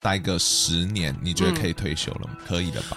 [0.00, 2.30] 待个十年，你觉得可以退休了吗？
[2.38, 2.96] 嗯、可以的吧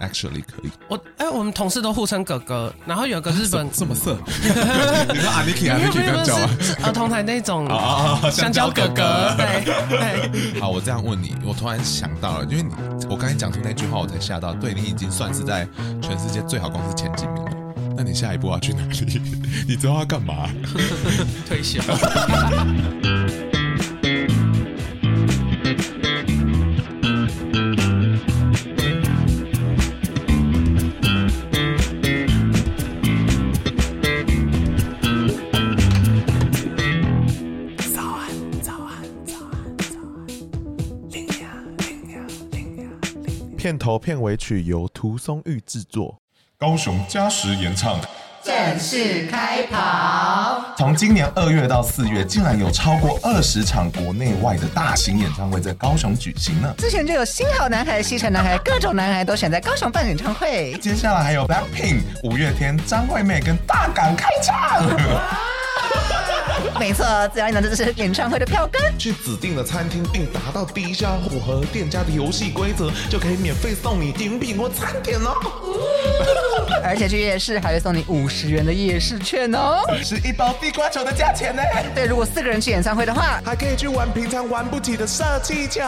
[0.00, 0.70] ？Actually 可以。
[0.88, 6.50] 我哎、欸，我们同事都互称哥哥，然后有个日本这么色， 你说阿尼基阿尼基这样叫吗？
[6.82, 7.66] 儿童台那种
[8.30, 9.34] 香蕉哥哥。
[9.38, 10.58] 对对。
[10.60, 12.70] 好，我这样问你，我突然想到了，因为你
[13.08, 14.52] 我刚才讲出那句话，我才吓到。
[14.52, 15.66] 对，你已经算是在
[16.02, 17.52] 全世界最好公司前几名了。
[17.96, 19.22] 那你下一步要去哪里？
[19.66, 20.50] 你知道要干嘛？
[21.46, 21.80] 退休。
[43.86, 46.18] 头片尾曲由涂松玉制作，
[46.58, 48.00] 高雄嘉实演唱，
[48.42, 50.74] 正式开跑。
[50.76, 56.74] 从今年二月到四月，竟然有超过二十场国内外的大型演唱会在高雄举行呢。
[56.76, 60.76] 之前就有新好男孩、西城男孩，各种男孩都选在高雄办演唱会。
[60.80, 65.55] 接下来还有 BLACKPINK、五月天、张惠妹跟大港开唱。
[66.78, 75.34] 没错，只要你拿着这是演唱会的票根，去指定的餐厅并达到第一家符合店家的游戏规则，就可以免费送你饮品或餐点哦。
[76.82, 81.62] 而且去夜市还会送你五十元的夜市券哦，是一包地瓜球的价钱呢。
[81.94, 85.80] 对，如果四个人去演唱会的话，还可以去玩平常玩不起的射气球，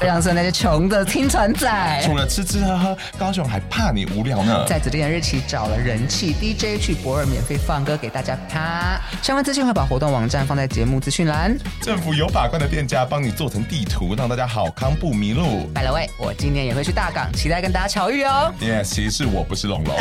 [0.00, 4.64] 这样说那些穷的听传仔，除了吃吃喝喝，高雄还怕你无聊呢。
[4.66, 9.00] 在指定的日期找了人气 DJ 去博尔免费放歌给大家趴。
[9.22, 11.54] 相关资讯会把活动网站放在节目资讯栏。
[11.82, 15.70] 政府有把关的店家帮你做成地图，让大家好康不迷路。
[15.74, 18.50] By the way，我今年也会去大港，期待跟大家巧遇哦。
[18.58, 19.94] Yes，其实是我不是龙龙。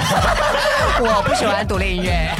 [1.03, 2.31] 我不喜欢独立音乐。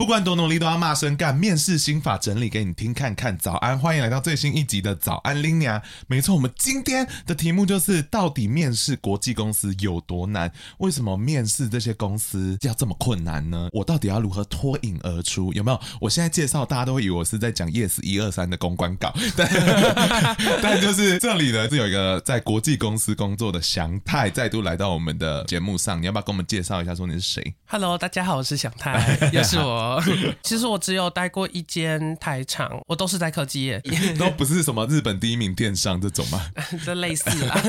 [0.00, 1.36] 不管多努力，都要骂声干。
[1.36, 3.36] 面试心法整理给你听看看。
[3.36, 5.82] 早安，欢迎来到最新一集的早安拎娘。
[6.06, 10.50] 没错，我们今天的题目就是：到底面试国际公司有多难？
[10.78, 13.68] 为什么面试这些公司要这么困难呢？
[13.74, 15.52] 我到底要如何脱颖而出？
[15.52, 15.78] 有没有？
[16.00, 26.00] 我现在介绍，大家都会以为我是在讲 Yes 一二三的公关稿，但但就是这里呢，是有一个在国际公司工作的祥泰再度来到我们的节目上。
[26.00, 29.89] 你要不要跟我们介绍一下，说你是谁？Hello，大家好，我是祥泰，又是我。
[30.42, 33.80] 其实我只有待过一间台厂，我都是在科技业，
[34.18, 36.40] 都不是什么日本第一名电商这种吗？
[36.84, 37.60] 这类似啦。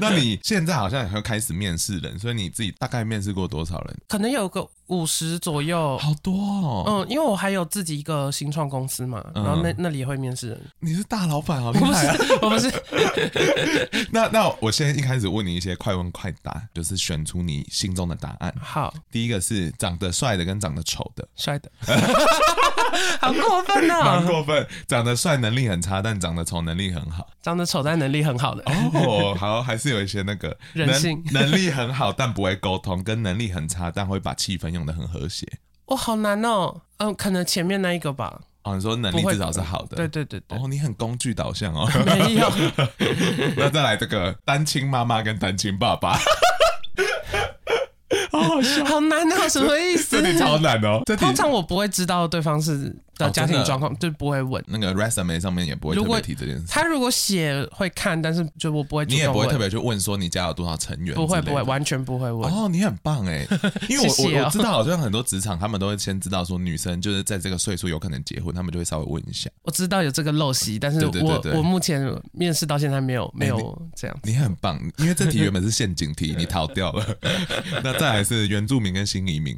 [0.00, 3.96] 那你现在好像也要开始面试人，所以你自己大概面试过多少人？
[4.08, 4.68] 可能有个。
[4.88, 6.84] 五十左右，好多哦。
[6.86, 10.60] 嗯，因为我还有自己一个新创公司嘛，然后那那里也会面试人。
[10.78, 12.16] 你是大老板，好厉害啊！
[12.42, 14.08] 我不是，我不是。
[14.12, 18.54] 那那我现在一开始问你一些快问快答，就是选出你心中的答案。
[18.60, 21.26] 好，第一个是长得帅的跟长得丑的。
[21.34, 21.70] 帅的，
[23.20, 24.04] 好过分哦！
[24.04, 27.26] 蛮过分，长得帅能力很差，但长得丑能力很好。
[27.42, 34.74] 长得丑但能力很好的哦，好，还是有一些那个 人性能力很好但不会沟通，跟能力很差但会把气氛。
[34.74, 35.46] 用的很和谐，
[35.86, 38.40] 哦，好难哦，嗯，可能前面那一个吧。
[38.64, 40.58] 哦，你说能力至少是好的，对对对对。
[40.58, 42.50] 哦，你很工具导向哦，没有。
[43.56, 46.18] 那再来这个单亲妈妈跟单亲爸爸。
[48.34, 49.48] 好好笑，好难啊！
[49.48, 50.16] 什么意思？
[50.22, 51.00] 这题超难哦。
[51.18, 54.62] 通常我不会知道对方是的家庭状况，哦、就不会问。
[54.66, 56.64] 那个 resume 上面也不会特别提这件事。
[56.68, 59.04] 他如果写会看，但是就我不会。
[59.06, 61.14] 你也不会特别去问说你家有多少成员？
[61.14, 62.52] 不会不会，完全不会问。
[62.52, 63.46] 哦，你很棒哎，
[63.88, 69.48] 因为我我我知道好像很多职场他们都会先知道说女生就是在这个岁数有可能结婚，他们就会稍微问一下。
[69.62, 74.16] 我知道有这个陋习，但是我我目前面试到现在没有没有这样。
[74.24, 77.06] 你很棒，因为这题原本是陷阱题，你逃掉了。
[77.84, 79.04] 那再来是原住民跟。
[79.04, 79.54] 新移民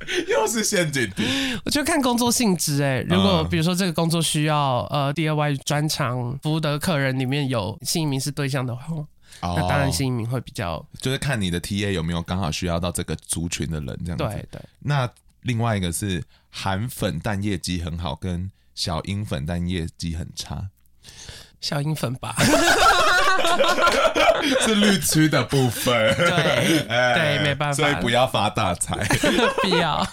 [0.28, 1.24] 又是陷阱题，
[1.64, 3.02] 我就看工作性质哎、欸。
[3.02, 8.94] 如果比如说这个工作需要呃 DIY 专长服务的客人里面有新移民是对象的话，
[9.40, 14.24] 哦、那当然新移民会比较就是看你的 TA 有没有刚好需要到这个族群的人这样子。
[14.24, 14.60] 对对。
[14.80, 15.08] 那
[15.42, 20.68] 另外一个是韩粉但业绩很好，跟小英粉但业绩很差。
[21.60, 22.34] 小英粉吧。
[24.66, 29.06] 是绿区的部分，对，欸、对，没办法，所以不要发大财，
[29.62, 30.06] 必要。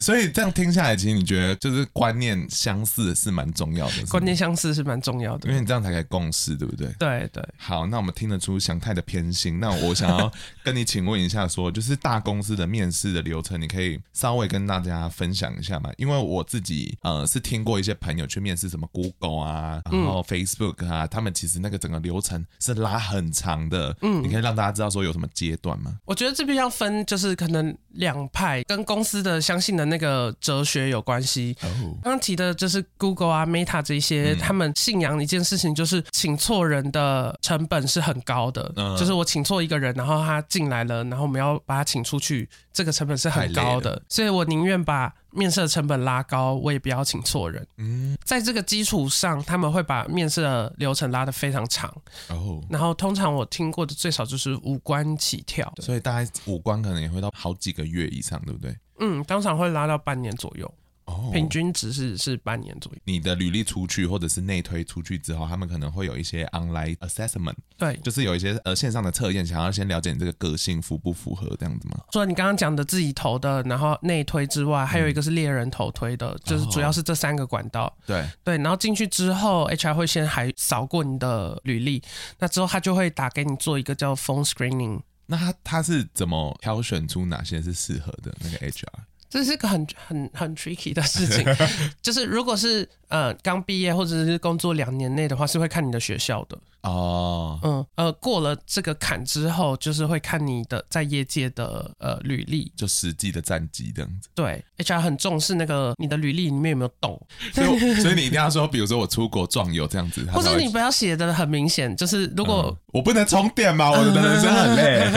[0.00, 6.88] 所以这样听下来，其实你觉得就是观念相似是蛮重要的，观念相似是蛮重要的，因为你这样才可以共识，对不对？
[6.98, 7.42] 对对。
[7.56, 10.30] 好，那我们听得出祥太的偏心，那我想要
[10.62, 15.90] 跟你请问一下说，说就是大公司的面试的流程，你可以稍微跟大家分享一下吗？
[15.96, 22.83] 因为我自己呃是听过一些朋友去面试什么 Google 啊，然后 Facebook 啊，嗯、他们其实那个整个流程是。
[22.84, 25.92] 拉很长的，嗯，你可以让大家知道说有什么阶段吗？
[26.04, 31.56] 我觉得这边要分，就是可能两派跟公司的相信的那个哲学有关系。
[31.62, 31.66] 哦，
[32.02, 47.66] 刚刚提的就是 Google 啊、Meta 这些，嗯、他们信仰的一件事情就是请错人的成本是很高的，嗯、就是我请错一个人，然后他进来了，然后我们要把他请出去，这个成本是很高的，所以我宁愿把面试的成本拉高，我也不要请错人。
[47.78, 51.94] 嗯，在这个基础上，他们会把面试的流程拉得非常长。
[52.28, 58.76] 哦，然后通常我听过的最少就是五关起跳，所以大概五关可能也会到好几个月以上，对不对？
[59.00, 60.72] 嗯，通常会拉到半年左右。
[61.06, 62.98] 哦，平均值是是半年左右。
[63.04, 71.98] 你的履历出去或者是内推出去之后，他们可能会有一些 online assessment，对，就是有一些呃线上的测验，想要先了解你这个个性符不符合这样子吗？
[72.10, 77.94] 除了你刚刚讲的自己投的，然后内推之外，还有一个是猎人投推的，嗯、就是主要是这三个管道。
[78.06, 82.02] 对对，然后进去之后，HR 会先还扫过你的履历，
[82.38, 85.00] 那之后他就会打给你做一个叫 phone screening。
[85.26, 88.84] 那他他是怎么挑选出哪些是适合的那个 HR？
[89.28, 91.44] 这是个很很很 tricky 的事情，
[92.02, 96.58] 就是如果是呃刚毕业或者是工作两年内的话，是会看你的学校的。
[96.82, 104.28] 哦，嗯，呃，过了这个坎之后，就是会看你的在业界的呃履历，就实际的战绩这样子。
[104.34, 107.18] 对，HR 很重视那个你的履历里面有没有洞，
[107.54, 113.90] 所以 所以你一定要说，比如说我出国壮游这样子，或者你不要写的很明显，就是如果、嗯、我不能充电吗？
[113.90, 115.08] 我的人生很累，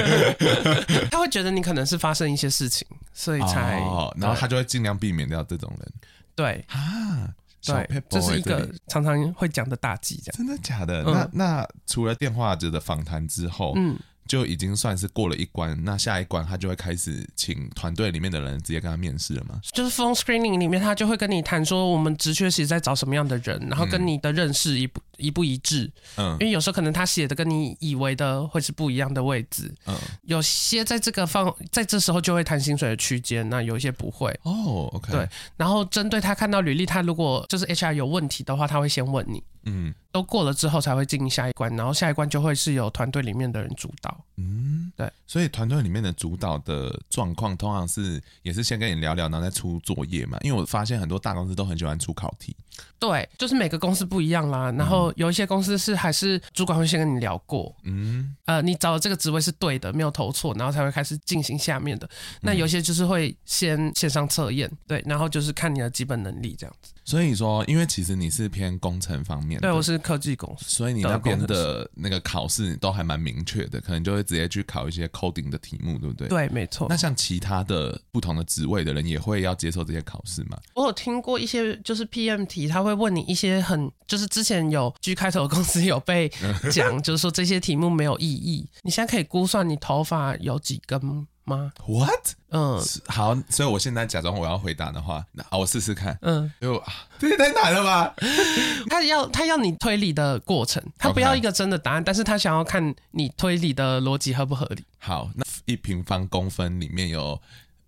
[1.11, 5.91] 他会觉得你可能是发生一些事情，所以才，哦、然后他就会尽量避免掉这种人。
[6.33, 7.27] 对啊。
[7.73, 10.37] 对，这是一个常常会讲的大忌，这样。
[10.37, 11.03] 真的假的？
[11.03, 13.97] 嗯、那那除了电话者的访谈之后，嗯。
[14.27, 19.59] 就已经算是过了一关，那下一关他就会开始请团队里面的人直接跟他面试了吗？
[19.73, 25.91] 就是 phone screening 里面，他就会跟你谈说，我们职缺其实在找什么样的人，然后跟你的认识一不一不一致。
[26.17, 29.73] 嗯，因为有时候可能他写的跟你以为的会是不一样的位置。
[29.85, 34.29] 嗯，有些在这个放在这时候就会谈薪水的区间，那有一些不会。
[34.43, 35.11] 哦，OK。
[35.11, 39.41] 对，然后针对他看到履历，他如果就是 HR 有问题的话，他会先问你。
[39.67, 44.25] 嗯，都过了之后才会进行下一关，然后下一关就会是由团队里面的人主导。
[44.37, 50.37] 嗯，对，所以团队里面的主导的状况，通常是也是先跟你聊聊，然后再出作业嘛。
[50.41, 52.55] 因为我发现很多大公司都很喜欢出考题。
[52.99, 54.71] 对，就是每个公司不一样啦。
[54.71, 62.07] 然后有一些公司是还是主管会先跟你聊过，嗯，呃，你找的这个职位是对的，没有投错，然后才会开始进行下面的。
[62.41, 66.93] 那有些就是会先线上测验，对，然后就是看你的基本能力这样子。
[67.03, 76.27] 所以说，因为其实你是偏工程方面的，对，我是科技公司，所以你那边的那个考试都还蛮明确的，可能就会直接去考一些 coding 的题目，对不对？
[76.27, 76.87] 对，没错。
[76.89, 80.57] 那像其他的不同的职位的人，也会要接受这些考试吗？
[80.75, 86.31] 我有听过一些就是 PM 题，他会问你一些很，就是之前有 G 开头的公司有被
[86.71, 88.69] 讲， 就是说这些题目没有意义。
[88.83, 92.33] 你现在可以估算你头发有几根吗？What？
[92.49, 96.17] 嗯，好，所以我现在假装我要回答的话，那好，我试试看。
[96.21, 96.81] 嗯，就
[97.17, 98.13] 这也太难了吧？
[98.89, 104.83] 他要他要你推理的过程，他不要一个真的答案.但是他想要看你推理的逻辑合不合理。
[104.99, 107.39] 好，那一平方公分里面有。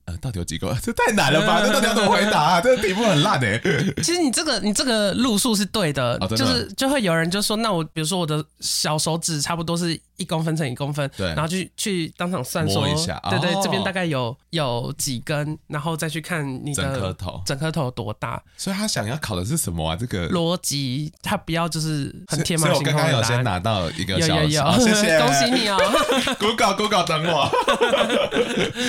[0.05, 0.75] 呃到底有几个？
[0.81, 1.61] 这太难了吧？
[1.63, 2.61] 这到底要怎么回答啊？
[2.61, 3.61] 这个题目很烂哎。
[3.97, 12.83] 其实你这个你这个路数是对的，就是就会有人就说，那我比如说我的小手指差不多是一公分乘一公分，对，然后去去当场算说，
[13.29, 18.41] 对对，这边大概有有几根，然后再去看你的整颗头，整颗头有多大。
[18.57, 19.95] 所以他想要考的是什么啊？
[19.95, 22.83] 这个逻辑，他不要就是很天马行空。
[22.83, 25.77] 所以我刚刚有先拿到一个小，有有有，谢谢， 恭喜你哦。
[26.39, 27.49] Google Google 等我。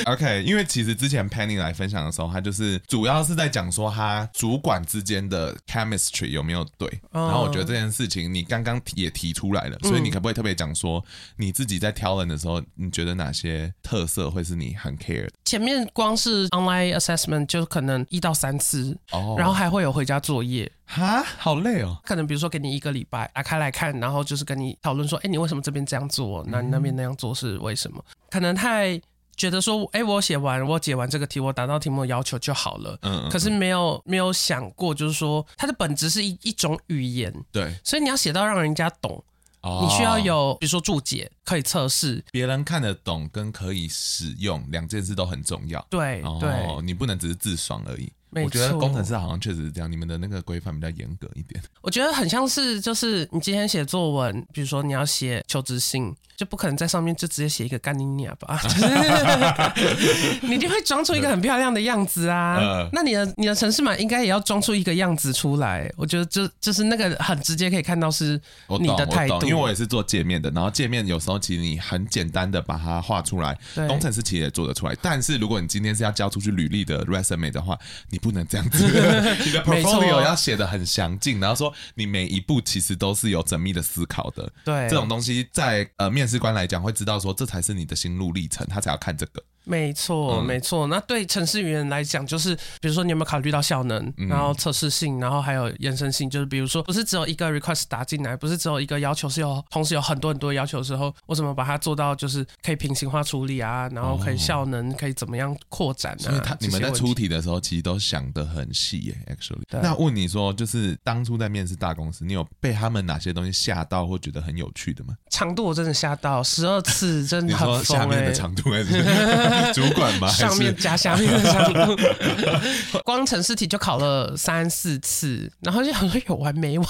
[0.07, 11.05] OK，因为其实之之前 Penny 来分享的时候，他就是主要是在讲说他主管之间的 chemistry 有没有对，然后我觉得这件事情你刚刚也提出来了，所以你可不可以特别讲说
[11.37, 15.33] 你自己在挑人的时候，你觉得哪些特色会是你很 care 的？
[15.45, 21.99] 前面光是 online assessment 就可能一到三次，哦，然后还会有回家作业，哈，好累哦。
[22.05, 26.45] 可能比如说给你一个礼拜打开来看，然后就是跟你讨论说，哎，你为什么这边这样做？
[26.49, 28.05] 那你那边那样做是为什么？
[28.31, 29.01] 可能太。
[29.37, 32.99] 觉得说，哎，我写完，我解完这个题，我达到题目的要求就好了。
[33.01, 37.33] 嗯，可是没有没有想过，就是说它的本质是一一种语言。
[37.51, 39.25] 对，所以你要写到让人家懂，
[39.63, 45.87] 哦、你需要有，比如说注解，可以测试，别人看得懂跟可以使用两件事都很重要。
[45.91, 48.11] 对，对，哦，你不能只是自爽而已。
[48.33, 51.61] 我觉得工程师好像确实是这样，你们的那个规范比较严格一点。
[51.81, 62.57] 我觉得很像是，就是你今天写作文，比如说你要写求职信，就不可能在上面就直接写一个干你娘吧， 就是你就会装出一个很漂亮的样子啊。
[62.57, 65.91] 呃、那你的你的城市码应该也要装出一个样子出来。
[65.97, 68.41] 我觉得就就是那个很直接可以看到是
[68.81, 74.97] 你的态度，因为我也是做界面的，然后界面有时候其实你很简单的把它画出来，对工程师其实也做得出来。
[75.03, 77.77] 但是如果你今天是要交出去履历的 resume 的话，
[78.09, 78.85] 你不能这样子，
[79.45, 84.53] 你的 portfolio 要写的很详尽，然后说你每一步其实都是有缜密的思考的。
[84.65, 89.43] 对，这种东西在呃面试官来讲会知道说这才是你的心路历程，他才要看这个。
[89.65, 90.87] 没错，嗯、没错。
[90.87, 96.29] 那对城市语言来讲，就是比如说你有没有考虑到效能，嗯、然后测试性，然后还有延伸性。
[96.29, 106.31] 就是比如说，不是只有一个 request 打进来，不是只有一个要求，是有同时有很多很多要求的时候，我怎么把它做到就是可以平行化处理啊，然后可以效能，可以怎么样扩展呢、啊？
[106.31, 109.63] 所以他你们在出题的时候，其实都想得很细耶，actually。
[109.69, 115.15] 对那问你说，就是当初在面试大公司，你有被他们哪些东西吓到或觉得很有趣的吗？
[115.31, 119.50] 长度我真的吓到十二次，真的很疯、欸、下面的长度还是？
[119.75, 120.29] 主管吗？
[120.29, 126.89] 上面加下面 的光程式题就考了三四次，然后就很说有完没完。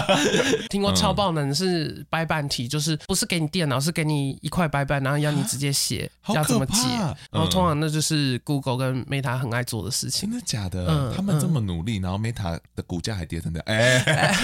[0.70, 6.82] 听过超爆能是白板题，就是不是给你电脑，是给你一块白板，然后要你直接写，要怎么解。
[7.30, 10.28] 然后通常那就是 Google 跟 Meta 很爱做的事情。
[10.30, 10.86] 真的假的？
[10.88, 13.64] 嗯，他们这么努力，然后 Meta 的股价还跌成这样。
[13.66, 14.34] 哎，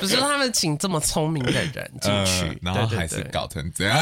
[0.00, 3.98] 不是他们请这么聪明的人进去，然后还是搞成这样。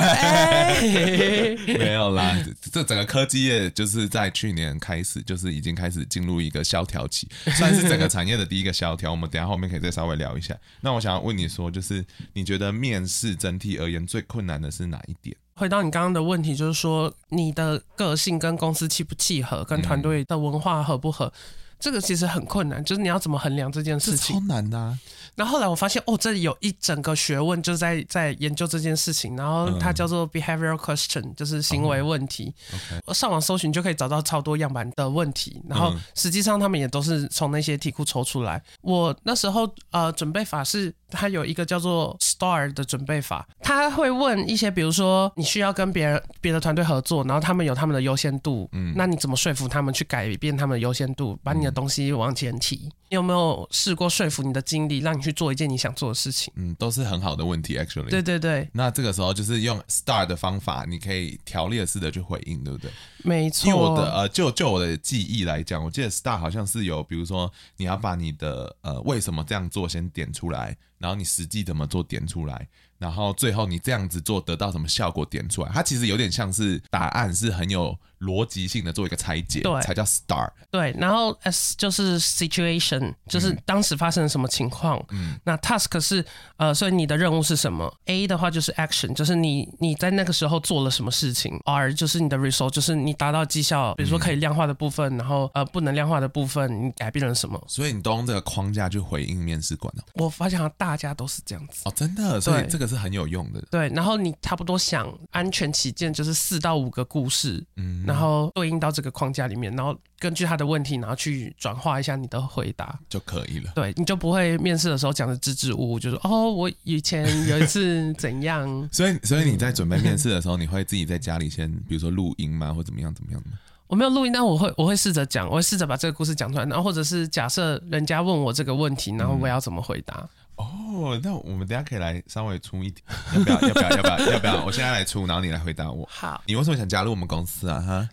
[1.78, 2.36] 没有啦，
[2.72, 3.04] 这整个。
[3.04, 9.10] 科技业就是在去年开始，就是已经开始进入一个萧条期，算是整个产业的第一个萧条。
[9.10, 10.56] 我们等下后面可以再稍微聊一下。
[10.80, 15.36] 那我想要问你说，就是你觉得面试整体而言最困难的是哪一点？
[15.54, 21.32] 回到你刚刚的问题，就是说你的个性跟公司契不契合，跟团队的文化合不合？
[21.78, 24.34] 这个其实很困难，就是你要怎么衡量这件事情？
[24.34, 24.98] 超难的啊。
[25.36, 29.36] 然后后来我发现，哦，这里有一整个学问，就是在在研究这件事情。
[29.36, 32.54] 然后它叫做 behavioral question，就是行为问题。
[32.70, 33.14] 我、oh, okay.
[33.14, 35.60] 上网搜寻就可以找到超多样板的问题。
[35.68, 38.62] 然后实际上他们也都是从那些题库抽出来。
[38.80, 52.88] 我那时候呃准备法是，它有一个叫做 STAR 的准备法，他会问一些，比如说你需要跟别人别的团队合作，然后他们有他们的优先度，嗯，那你怎么说服他们去改变他们的优先度，把你的东西往前提？
[53.08, 56.52] 你有没有试过说服你的经理，让你去做一件你想做的事情？
[56.56, 58.08] 嗯，都是很好的问题，actually。
[58.08, 58.68] 对对对。
[58.72, 62.90] 那这个时候就是用 STAR 的方法，你可以条列式的去回应，对不对？
[63.24, 63.68] 没错。
[63.70, 70.76] 就我的呃，就就我的记忆来讲，我记得 STAR 好像是有，比如说你要把你的呃为什么这样做先点出来。
[70.98, 72.66] 然后你实际怎么做点出来，
[72.98, 80.50] 然后最后你这样子做得到什么效果点出来，它其实有点像是答案是很有逻辑性的做一个拆解，对，才叫 STAR。
[80.70, 85.02] 对，然后 S 就是 situation，就是当时发生了什么情况。
[85.10, 86.24] 嗯，那 task 是
[86.56, 91.60] 呃，所以你的任务是什么？A 的话就是 action，就是你你在那个时候做了什么事情。
[91.64, 97.62] R 就是你的 result，就是你达到绩效，比如说可以量化的部分，嗯、然后呃不能量化的部分你改变了什么。
[97.68, 100.02] 所以你都用这个框架去回应面试官了。
[100.14, 100.86] 我发现大。
[100.86, 103.62] 大家都是这样子哦，真的，所以这个是很有用的。
[103.70, 113.72] 对，然后你差不多想安全起见，就是四到五个故事，嗯，然后对应到这个框架里面，然后根据他的问题，然后去转化一下你的回答就可以了。
[113.74, 118.66] 对，你就不会面试的时候讲的支支吾吾，就是哦，我以前有一次 怎样。
[118.92, 123.58] 所以，所以你在准备面试的时候， 你会自己在家里先，比如说录音吗，或怎么样，怎么样吗？
[123.88, 130.14] 我没有录音，但我会我会试着讲，我会试着把这个故事讲出来，然后或者是假设人家问我这个问题，然后我要怎么回答。
[130.16, 133.60] 嗯哦，那我们等下可以来稍微出一点，要不要？
[133.68, 133.90] 要不要？
[133.90, 134.32] 要不要？
[134.32, 134.64] 要不要？
[134.64, 136.08] 我现在来出，然后你来回答我。
[136.10, 137.80] 好，你为什么想加入我们公司啊？
[137.80, 138.08] 哈，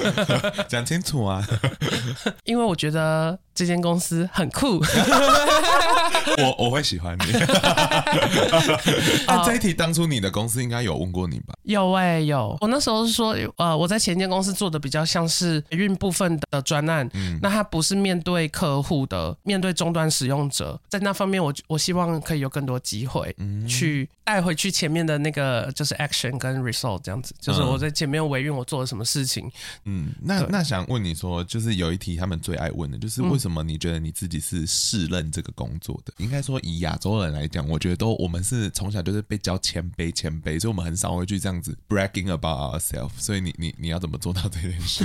[0.68, 1.46] 讲清楚啊！
[2.44, 4.82] 因为我觉得这间公司很酷。
[6.38, 7.24] 我我会喜欢你。
[9.26, 11.54] 那这一题当初你的公司应该有问过你吧？
[11.64, 12.56] 有哎、欸，有。
[12.60, 21.42] 我那时候是说，呃，我在前一间公司做的比较像是运部分的专案，嗯，那它不是面对客户的，面对终端使用者，在那方面。
[21.42, 23.34] 我我希望可以有更多机会
[23.66, 29.50] 去带回去前面的那个就是 action 跟 result 这样子，就是我在前面维运我做了什么事情。
[29.84, 36.14] 嗯，那那想问你说，就是有一题他们最爱问的，就是为什么你觉得你自己是适任这个工作的？
[36.18, 43.10] 应该说以亚洲人来讲，我觉得都我们是从小就是被教谦卑谦卑，所以我们很少会去这样子 bragging about ourselves。
[43.18, 45.04] 所以你你你要怎么做到这件事？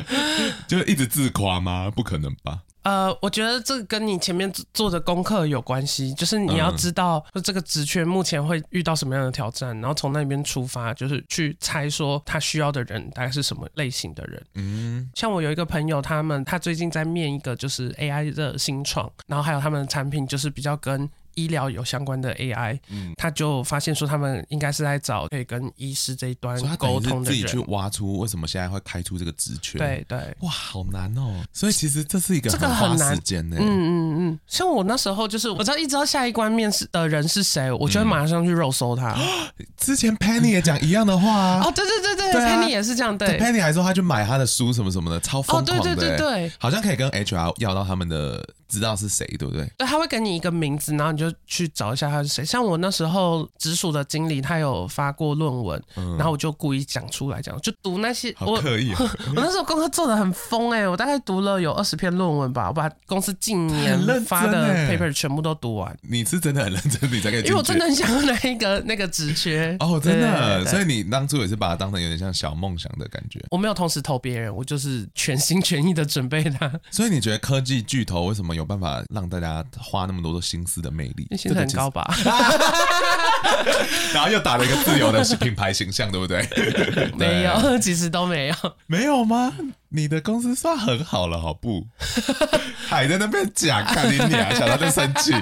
[0.68, 1.90] 就是一直自夸吗？
[1.90, 2.62] 不可能吧。
[2.82, 14.42] 呃，我觉得这个跟你前面做的功课有关系，就是你要知道这个职缺目前会遇到什么样的挑战，然后从那边出发，就是去猜说他需要的人大概是什么类型的人。
[14.54, 21.08] 嗯，像我有一个朋友，他们他最近在面一个就是 AI 的新创，然后还有他们的产品就是比较跟。
[21.34, 29.78] 医疗有相关的 AI，嗯，他就发现说他们应该是在找可以跟医师这一端沟通的人，自己去挖出为什么现在会开出这个职缺。
[29.78, 31.42] 对对，哇，好难哦！
[31.52, 33.56] 所以其实这是一个很花时间的。
[33.58, 39.14] 嗯嗯嗯，像我那时候就是我知道一知道下一关面试的人是谁，我就会马上去肉搜他。
[39.58, 43.16] 嗯、 之前 Penny 也讲一样的话、啊、哦，对对对对，Penny 也是这样。
[43.16, 45.72] 对，，Penny 还说他去买他的书什么什么的，超疯狂的。
[45.72, 48.46] 哦，对对对对，好像可以跟 HR 要到他们的。
[48.72, 49.70] 知道是谁，对不对？
[49.76, 52.42] 对，他会给你一个名字，然后你就去找一下他是谁。
[52.42, 58.32] 像我那时候直属的经理，他有发过论文，嗯、然后我就故意讲出来讲，就读那些。
[58.36, 59.04] 好刻意、哦、我，
[59.36, 65.94] 我那时候功课做的很疯哎、欸，我大概读了有二十篇论文吧，我把公司近年发的 paper 全部都读完。
[66.02, 67.42] 你是真的很认真，你才可以。
[67.42, 70.64] 因为我真的很想要那一个 那个职缺哦，真的。
[70.64, 73.38] 所以你当初也是把它当成有点像小梦想的感觉。
[73.50, 76.72] 我没有同时投别人，我就是全心全意的准备它。
[76.90, 82.08] 所以你觉得科技巨头为什么有办法让大家花那么多的心思的魅力，薪资很高吧？
[84.14, 86.46] 然后又打了一个自由的品牌形象，对不对？
[87.16, 88.54] 没有，其实都没有。
[88.86, 89.52] 没有吗？
[89.94, 91.86] 你的公司算很好了，好不？
[92.88, 95.32] 还在那边讲，看你俩，想到就生气。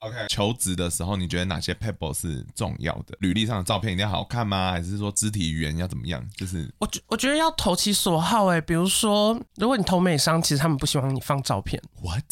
[0.00, 3.16] OK，求职的时候，你觉得哪些 pebble 是重要的？
[3.20, 4.70] 履历上的照片一定要好看吗？
[4.72, 6.22] 还是说肢体语言要怎么样？
[6.36, 8.58] 就是我觉我觉得要投其所好、欸。
[8.58, 11.82] 哎，比如说，如果你投美商，其实他们不希望你放照片。
[12.02, 12.24] What？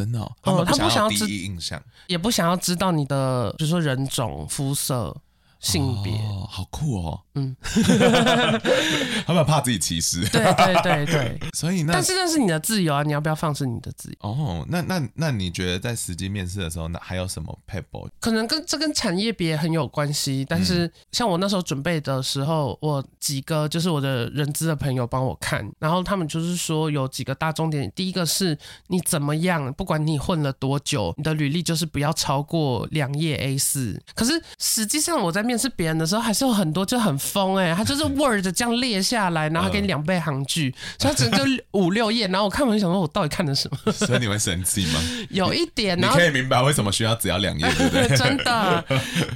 [0.00, 5.14] 真的、哦，他们不想要第一印象，也不想要知道你的，比如说人种、肤色。
[5.60, 7.54] 性别哦，好酷哦，嗯，
[9.26, 14.16] 他们怕自己歧视，对对对对， 所以那但是那是你的自由啊，你要不要放肆你的自由？
[14.22, 18.08] 哦，那那那你觉得在实际面试的时候，那还有什么 paper？
[18.20, 34.00] 可能跟这跟产业别很有关系，但是像我那时候准备的时候，我几个就是我的人资的朋友帮我看，然后他们就是说有几个大重点，第一个是你怎么样，不管你混了多久，你的履历就是不要超过两页 A 四。
[34.14, 35.49] 可是实际上我在。
[35.50, 42.28] 面试别人的时候还是有很多就很疯哎、欸，他就是 Word 这样列下来，然后他给你两倍行距，所以他只能就五六页。
[42.28, 43.90] 然后我看完就想说，我到底看的什么？
[43.90, 45.00] 所以你会生气吗？
[45.28, 48.08] 有一点，你可以明白为什么需要只要两页，对不对？
[48.16, 48.84] 真的，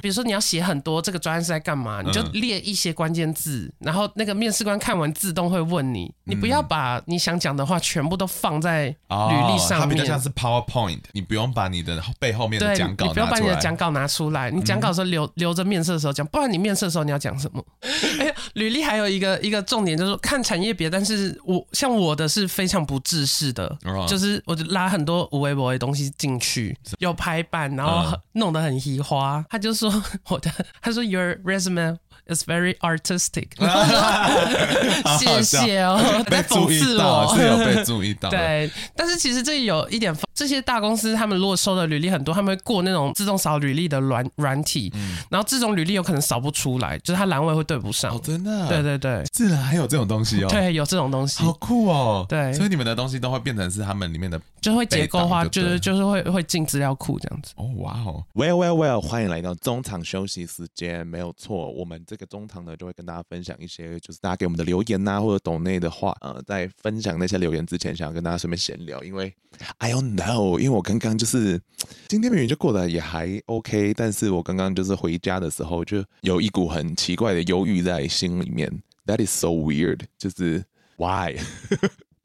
[0.01, 2.01] 比如说你要写很多，这个专案是在干嘛？
[2.01, 9.81] 你就列一些关键字，然后那个面试官看完自动会问你，你不要把你想讲的话全部都放在履历上面。
[9.81, 16.85] 它比较像是 PowerPoint，你不用把你的背后面的讲稿，你不要把你的讲稿拿出来，你讲稿的时候留留着面试的时候讲，不然你面试。
[16.85, 17.63] 的时候你要讲什么？
[18.19, 23.75] 哎，履历还有一个一个重点，就是说看产业别，但是我像我的是非常不制式的，
[24.07, 29.43] 就是我就拉很多无微博的东西进去，有排版，然后弄得很移花。
[29.49, 29.91] 他就说
[30.29, 31.97] 我的，他说 Your resume。
[32.27, 33.49] It's very artistic，
[35.19, 38.29] 谢谢哦，被注意到，是有被注意到。
[38.31, 48.15] 对，但是其实这有一点，这些大公司他们如果收的履历很多，他们会过那种自动扫履历的软软体，嗯，然后这种履历有可能扫不出来，就是它栏位会对不上。
[48.15, 48.67] 哦，真的？
[48.67, 50.47] 对对对，自然还有这种东西哦。
[50.49, 52.25] 对，有这种东西，好酷哦。
[52.27, 54.41] 对，所以你们的东西都会变成是他们里面的。
[54.61, 57.53] 就会结构化，就是就是会会进资料库这样子。
[57.55, 61.69] 哦，哇哦，Well Well Well，欢迎来到中场休息时间，没有错。
[61.69, 66.15] 我们这这个中堂呢，就会跟大家分享一些，就是大家给我们的留言呐、或者抖内的话。
[66.21, 69.35] 呃，在分享那些留言之前，想要跟大家顺便闲聊，因为
[69.79, 71.61] I don't know，因为我刚刚就是
[72.07, 78.71] 今天明明就过得也还 OK，但是我刚刚就是回家的时候，就有一股很奇怪的忧郁在心里面。
[79.05, 80.63] That is so weird，就是
[80.95, 81.37] Why？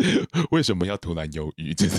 [0.51, 1.75] 为什么要突然犹豫？
[1.75, 1.99] 就是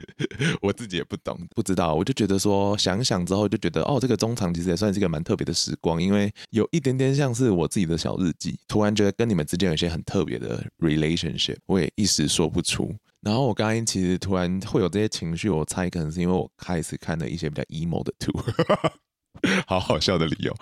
[0.62, 1.94] 我自己也不懂，不知道。
[1.94, 8.58] 我就觉得说，想想之后就觉得，哦，这个中场其实也算是一个蛮特别的时光，因为有一点点像是我自己的小日记。
[8.68, 12.94] 突然觉得跟你们之间有一些很特别的 relationship，我也一时说不出。
[13.20, 18.32] 然后我刚刚其实突然会有这些情绪，我猜可能是因为我开始看了一些比较 emo 的图。
[19.66, 20.54] 好好笑的理由，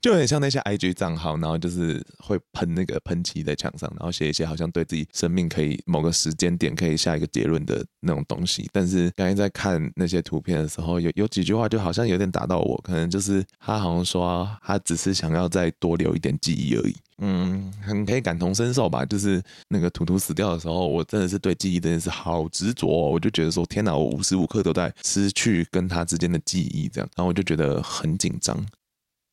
[0.00, 8.68] 就有点像那些 IG 账号，然后就是会喷那个喷漆在墙上，然后写一些好像对自己生命可以某个时间点可以下一个结论的那种东西。
[8.72, 16.94] 但是刚才在看那些图片的时候，有有几句话就好像有点打到我，可能就是他好像说他只是想要再多留一点记忆而已。
[17.20, 19.04] 嗯，很可以感同身受吧。
[19.04, 23.10] 就是那个图图死掉的时候，我真的是对记忆这件事好执着哦。
[23.10, 28.64] 我就觉得说，天哪，我无时无刻都在失去跟他之间的记忆，这样，然后我就觉得很紧张。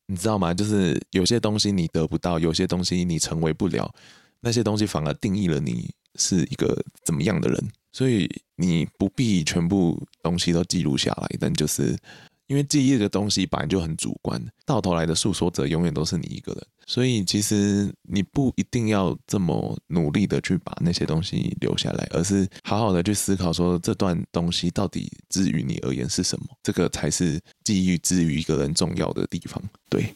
[0.06, 0.54] 你知道吗？
[0.54, 3.92] 就是有些东西你得不到，有些东西你成为不了，
[4.40, 11.96] 那些东西反而定义了你是一个怎么样的人，所以你不必全部东西都记录下来，但就是
[12.46, 16.66] 因为记忆的东西本来就很主观，到头来的诉说者永远都是你一个人。
[16.86, 29.60] 所以其实你不一定要这么努力的去把那些东西留下来，而是好好的去思考说，这段东西到底至于你而言是什么，这个才是记忆之于一个人重要的地方。
[29.88, 30.14] 对，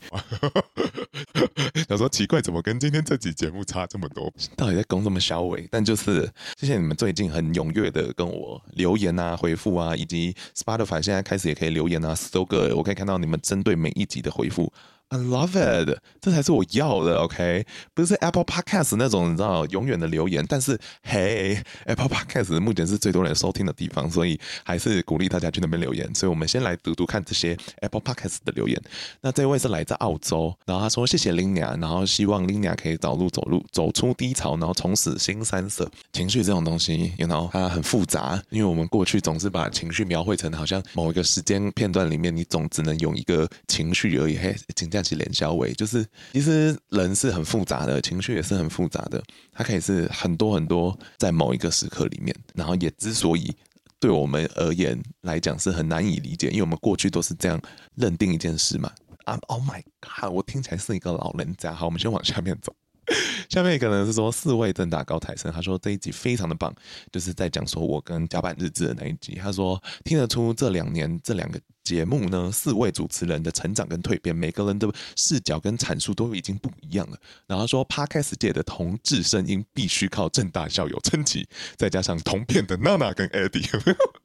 [1.89, 4.33] 想说奇怪，怎么跟今天这集节目差这么多？
[4.57, 5.67] 到底在攻什么小尾？
[5.73, 14.73] 但就是谢谢你们最近很踊跃的跟我留言啊、回复啊，以及 Spotify 现在开始也可以留言啊，Stogger 我可以看到你们针对每一集的回复。
[15.13, 17.67] I love it，这才是我要的，OK？
[17.95, 26.09] 不是 Apple Podcast 那种你知道永远的留言，但是嘿，Apple Podcast 目前是最多人收听的地方，所以还是鼓励大家去那边留言。
[26.15, 28.81] 所以我们先来读读看这些 Apple Podcast 的留言。
[29.21, 35.91] 那这位是来自澳洲，然后他说谢谢 Linia，然后希望 Linia 可以找路走路，走出低潮，然后重拾新三色。
[36.13, 44.37] 情绪这种东西，you know，它很复杂，因为我们过去总是把情绪描绘成好像某一个时间片段里面，你总只能用一个情绪而已。
[44.39, 45.11] 嘿，请这样。
[45.11, 53.53] 是脸小伟，就是其实人是很复杂的，情绪也是很复杂的，它可以是很多很多在某一个时刻里面，然后也之所以
[53.99, 57.61] 对我们而言来讲是很难以理解，因为我们过去都是这样
[57.97, 58.93] 认定一件事嘛。
[59.25, 61.75] 啊，Oh my God，我听起来是一个老人家。
[61.75, 62.73] 好，我们先往下面走。
[63.51, 66.75] 下面一个呢是说四位正大高材生，他说这一集非常的棒，
[67.11, 69.35] 就是在讲说我跟甲板日志的那一集。
[69.35, 71.61] 他说听得出这两年这两个。
[71.83, 77.19] 节目呢，四位主持人的成长跟蜕变，每个人的视角跟阐述都已经不一样了。
[77.49, 83.67] 然后说，Podcast 界的同志声音必须靠正大校友撑起，再加上同片的娜娜跟 Eddie，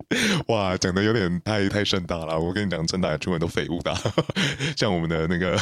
[0.47, 2.39] 哇，讲的有点太太盛大了。
[2.39, 3.93] 我跟你讲，政大出门都废物的，
[4.77, 5.59] 像我们的那个，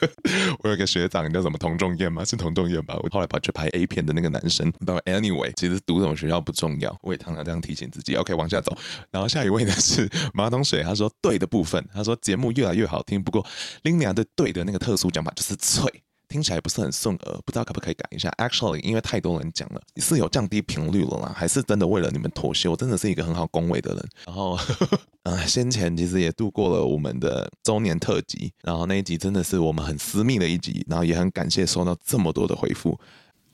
[0.60, 2.24] 我有一个学长叫什么童仲彦吗？
[2.24, 2.98] 是童仲彦吧？
[3.02, 4.70] 我后来跑去拍 A 片的那个男生。
[5.06, 8.14] Anyway，其实读什么学校不重要，我也常常这样提醒自己。
[8.16, 8.76] OK，往下走。
[9.10, 11.44] 然后下一位呢是马桶水，他说对的。
[11.54, 13.46] 部分，他说节目越来越好听，不过
[13.84, 15.84] Linia 的对的那个特殊讲法就是脆，
[16.28, 18.28] 听起来不是很顺耳，不知道可不可以改一下。
[18.38, 22.68] Actually，因为太多人讲了，是有降低频率了啦，还是真的为了你们妥协？
[22.68, 24.08] 我真的是一个很好恭维的人。
[24.26, 24.58] 然后，
[25.24, 32.98] 呃，先前其实也度过了我们的周年特辑，然后那一集真的是我们很私密的一集，然后也很感谢收到这么多的回复。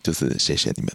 [0.03, 0.91] 就是谢谢你们。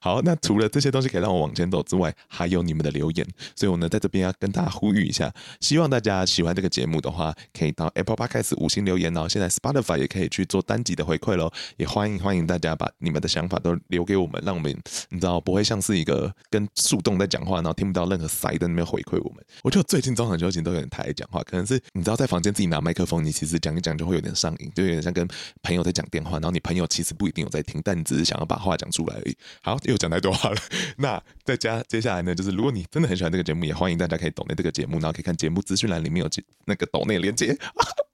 [0.00, 3.26] 好，那除了这些东西可以让我往前走之外，还有你们的留言。
[3.54, 9.28] 所以我呢，在这边要跟大家呼吁一下，希望大家喜欢这个节目的话，可以到 Apple Podcast 五星留言哦。
[9.28, 11.50] 现在 Spotify 也可以去做单集的回馈喽。
[11.76, 14.70] 也欢迎欢迎大家把你们的想法都留给我们，让我们
[15.08, 19.44] 你知道不会像是一个跟树洞在讲话，然后听不到任何塞在那边回馈我们。
[19.64, 25.26] 我觉得最近中场休息都有点太爱讲话，可能是你知道在房间自己拿麦克风，你其实讲一讲就会有点上瘾，就有点像跟
[25.64, 28.35] 朋友在讲电话，然后你朋友其实不一定有在听，但你只是想。
[28.36, 29.34] 然后把话讲出来而已。
[29.62, 30.56] 好，又讲太多话了。
[30.98, 36.28] 那再加接下来呢，就是如果你真的很喜欢这个节目，也欢迎大家可以抖内这个节目，然后可以看节目资讯栏里面有
[36.66, 37.56] 那个抖内连接。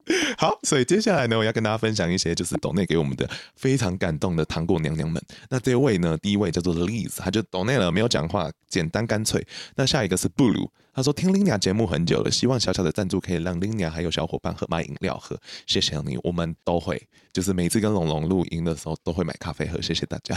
[0.37, 5.23] 好，所以接下来呢，我要跟大家分享一些就是抖内给我们的非常感动的糖果娘娘们。
[5.49, 9.47] 那这位呢，第一位叫做 Liz，他就抖内了，没有讲话，简单干脆。
[9.77, 17.01] 那下一个是布鲁，他说听 Linia 节目很久了，希望小小的赞助可以让 Linia 还有小伙伴喝买饮料喝，谢谢你，我们都会，
[17.33, 20.37] 就是每次跟龙龙录音的时候都会买咖啡喝，谢谢大家。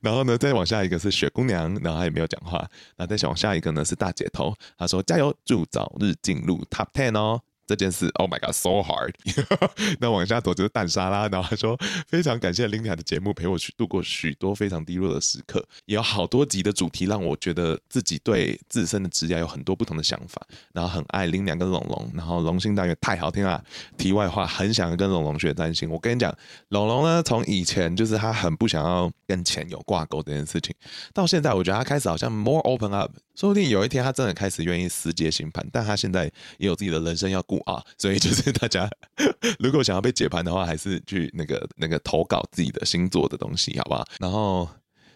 [0.00, 2.68] 然后呢，再往下一个是雪姑娘，然后她也没有讲话。
[2.96, 7.40] 那再往下一个呢是大姐头，他说加油，祝早日进入 Top Ten 哦。
[7.66, 9.12] 这件事，Oh my God，so hard。
[10.00, 11.76] 那往下走就是蛋沙拉，然后他说
[12.06, 20.40] 非常感谢 lina 的节目陪我去度过许多非常低落的时刻，也有好多集的主题让我觉得自己对自身的职业有很多不同的想法，
[20.72, 23.62] 然后很爱 lina 跟龙龙，然后龙心大愿太好听了。
[23.98, 25.90] 题外话，很想跟龙龙学占星。
[25.90, 26.32] 我跟你讲，
[26.68, 30.74] 龙龙呢，从以前就是他很不想要跟钱有挂钩这件事情，
[31.12, 33.10] 到现在我觉得他开始好像 more open up。
[33.36, 36.24] 说不定有一天他真的开始愿意私接星盘，但他现在
[36.58, 38.88] 也有自己的人生要顾啊，所以就是大家
[39.60, 44.04] 如果想要被解盘的话，还是去那个那个投稿自己的星座的东西，好不好？
[44.18, 44.68] 然后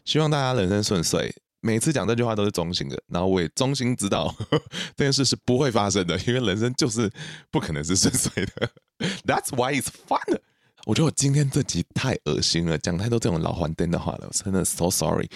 [0.05, 1.35] 希望大家人生顺遂。
[1.63, 4.63] 每次讲这句话都是衷心的，然后我也衷心知道呵 呵
[4.97, 7.11] 这件事是不会发生的，因为人生就是
[7.51, 8.71] 不可能是顺遂的。
[9.27, 10.39] That's why it's fun。
[10.87, 15.29] 我觉得我今天这集太恶心了，讲太多这种老黄灯的话了，我真的 so sorry。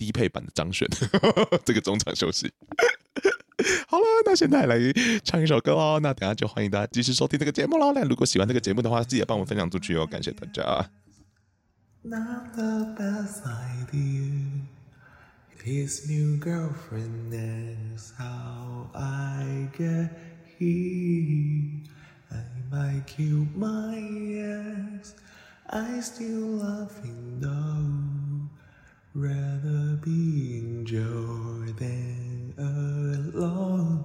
[0.00, 0.88] 低配版的张悬，
[1.62, 2.50] 这个中场休息。
[3.86, 4.78] 好了，那现在来
[5.22, 6.00] 唱一首歌哦。
[6.02, 7.92] 那等下就欢迎大家继续收听这个节目喽。
[7.92, 10.90] 那如果喜欢这个节目的话，记得帮我分享出去哦，感谢大家。
[29.13, 34.03] Rather be enjoyed than alone.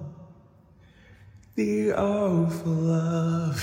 [1.55, 3.61] The awful love,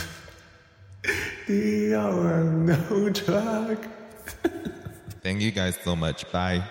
[1.46, 3.78] the hour no drug.
[5.22, 6.24] Thank you guys so much.
[6.30, 6.62] Bye.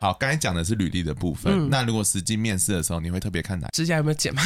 [0.00, 1.52] 好，刚才讲的是履历的部分。
[1.52, 3.68] 嗯那如果实际面试的时候，你会特别看哪？
[3.74, 4.42] 指甲有没有剪吗？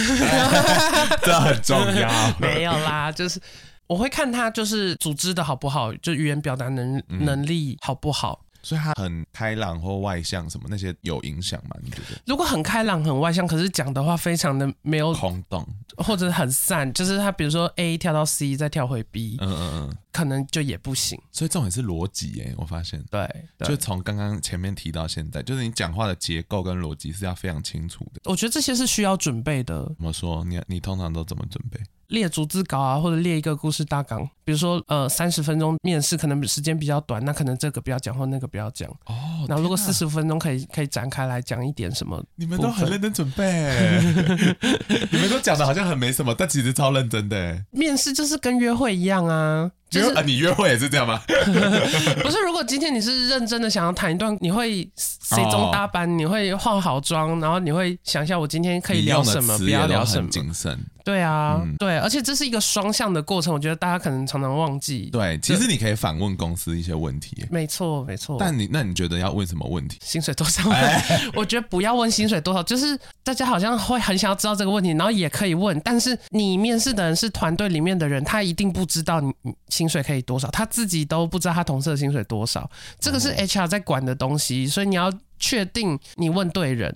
[1.22, 2.37] 这很重要。
[2.40, 3.40] 没有啦，就是
[3.87, 8.43] 我会看他就是组织的好不好，就语言表达能能力好不好。
[8.65, 11.75] 所以他很开朗或外向，什么那些有影响吗？
[11.84, 12.19] 你觉得？
[12.25, 15.63] 如果很开朗、很外向，可是讲的话非常的没有空洞。
[15.97, 21.17] 或者很散，就是他比如说 A 跳到 C 再跳回 B，嗯嗯嗯，可能就也不行。
[21.32, 23.01] 所以这种也是逻辑耶，我发现。
[23.10, 23.25] 对，
[23.58, 28.19] 对就从刚刚前面提到现在，就是你讲话的结构跟逻辑是要非常清楚的。
[28.25, 29.86] 我觉得这些是需要准备的。
[29.95, 30.43] 怎么说？
[30.43, 31.80] 你你通常都怎么准备？
[32.07, 34.27] 列逐字稿啊，或者列一个故事大纲。
[34.43, 38.87] 比如说，呃，三十分钟面试可能时间比较短，那可能这个不要讲，或那个不要讲。
[39.05, 39.15] 哦，
[39.47, 43.43] 然后如果四十分钟可以可以展开来讲一点什么，你们都很认真准备，
[45.11, 47.65] 你们都讲的好像很没什么，但其实超认真的。
[47.71, 51.21] 面试就是跟约会一样啊，就是你约会也是这样吗？
[51.27, 60.29] 不是，如果今天你是认真的想要谈一段，你会随中搭班，你会化好妆，然后你会想一下我今天可以聊什么，不要聊什么。
[60.29, 60.77] 谨慎。
[61.03, 65.08] 对啊，嗯对，而且这是一个双向的过程，我觉得大家可能常常忘记。
[65.12, 67.45] 对，其实你可以反问公司一些问题。
[67.51, 68.38] 没错，没错。
[68.39, 69.99] 但你那你觉得要问什么问题？
[70.01, 70.63] 薪水多少？
[71.36, 79.31] 我觉得不要问薪水多少，就是大家好像会很想要知道这个问题，然后也可以问，但是你面试的人是团队里面的人，他一定不知道你
[79.69, 82.69] 薪水可以多少，他自己都不知道他同事的薪水多少，
[83.00, 86.93] 这个是 HR 在管的东西，所以你要确定你问对人。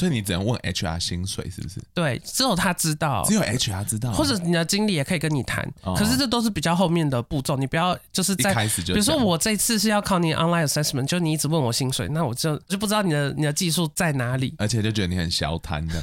[0.00, 1.78] 所以你只能问 HR 薪水是不是？
[1.92, 5.62] 对，只有他知道，只有 HR 知道，或者你的经理也可以跟你谈。
[5.82, 8.94] 哦可是这都是比较后面的步骤，你不要就是在一开始就。
[8.94, 16.00] 比如说我这次是要考你 online assessment，就你一直问我薪水，那我就就不知道你的你的技术在哪里，而且就觉得你很小贪的。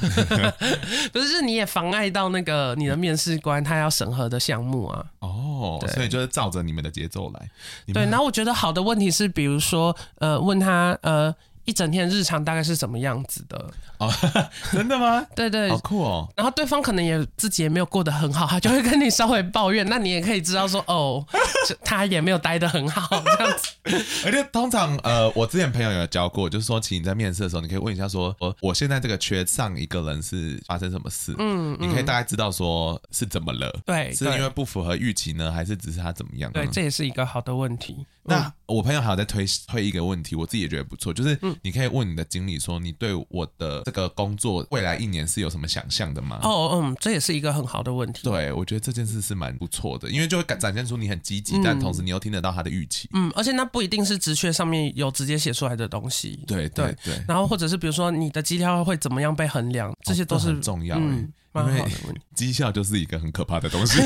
[1.12, 5.04] 不是，你也妨碍到那个你的面试官他要审核的项目啊。
[5.18, 7.50] 哦，对所以就是照着你们的节奏来。
[7.86, 11.34] 你对，然后我觉得好的问题是，比如说呃，问他呃。
[11.68, 13.70] 一整天日常大概是什么样子的？
[13.98, 14.10] 哦，
[14.72, 15.22] 真的吗？
[15.36, 16.26] 对对，好酷哦。
[16.34, 21.22] 然后对方可能也自己也没有过得很好，他就会跟你稍微抱怨，那你也可以知道说，哦，
[21.84, 23.68] 他也没有待得很好这样子。
[24.24, 31.34] 而且通常呃，我之前朋友有教过，就是说，其实你在面试的时候，你可以问一下说，我我现在这个缺上一个人是发生什么事？
[31.38, 33.70] 嗯，你可以大概知道说是怎么了？
[33.84, 36.50] 对，是因为不符合预期呢，还是只是他怎么样？
[36.50, 38.06] 对，这也是一个好的问题。
[38.28, 46.38] 那我朋友还有在推推一个问题，我自己也觉得不错，就是你可以问你的经理说，你对我的这个工作未来一年是有什么想象的吗？
[46.42, 48.20] 哦，嗯，这也是一个很好的问题。
[48.22, 53.08] 对，我觉得这件事是蛮不错的，因为就会展现出你很积极，但同时你又听得到他的预期。
[53.14, 56.42] 嗯，而且那不一定是职缺上面有直接写出来的东西。
[56.46, 57.22] 对对对。
[57.26, 60.98] 然后或者是比如说你的绩效会怎么样被衡量，这些都是很重要。
[60.98, 61.32] 嗯，
[61.66, 62.20] 蛮好的问题。
[62.34, 64.00] 绩效就是一个很可怕的东西。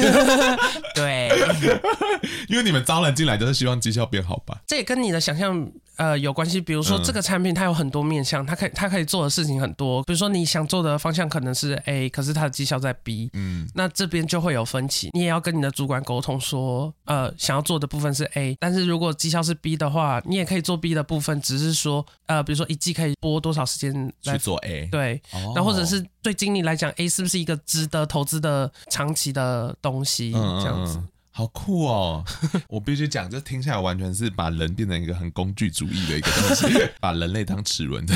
[0.95, 1.31] 对。
[2.49, 4.61] 因为你们招人进来就是希望绩效变好吧？
[4.67, 6.61] 这也跟你的想象呃有关系。
[6.61, 10.03] 比如说这个产品它有很多面向，它可以它可以做的事情很多。
[10.05, 15.11] 比如说你想做的方向可能是 A，可是它的绩效在 B，嗯，那这边就会有分歧。
[15.13, 25.21] 你也要跟你的主管沟通说，呃，想要做的部分是 A，但是如果绩效是 B 的话，你也可以做 B 的部分，只是说呃，比如说一季可以拨多少时间来去做 A，对，
[25.55, 30.33] 那、哦、或者是对经理来讲，A 是不是一个值得投资的长期的东西？
[30.35, 31.01] 嗯、这样子。
[31.35, 32.23] 好酷哦！
[32.69, 38.15] 我必须讲，这听起来完全是把人变成一个很工具主义的一个东西， 把人类当齿轮的。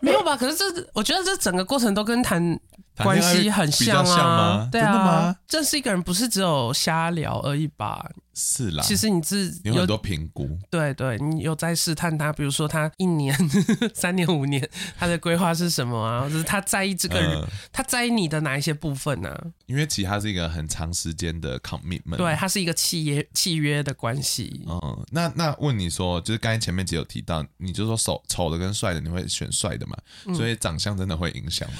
[0.02, 0.36] 没有吧？
[0.36, 2.58] 可是这，我觉得这整个过程都跟谈
[2.96, 4.68] 关系很像啊。
[4.70, 5.36] 对啊，真的吗？
[5.50, 8.08] 认识一个人不是只有瞎聊而已吧？
[8.32, 13.36] 是啦，其实你自有，有很多评估，对对，你有在试探他，比如说他一年、
[13.92, 16.22] 三年、五年，他的规划是什么啊？
[16.22, 19.44] 或者是他在意这个人，呃、他在意你的哪一些部分呢、啊？
[19.66, 24.64] 因为其实他是一个很长时间的 commitment，对，他是一个契约契约的关系。
[24.66, 29.96] 嗯，那那问你说，就是刚才前面只有提到，你就说手丑的跟帅的，你会选帅的嘛？
[30.26, 31.78] 嗯、所以长相真的会影响吗？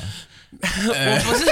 [0.60, 1.44] 我不是，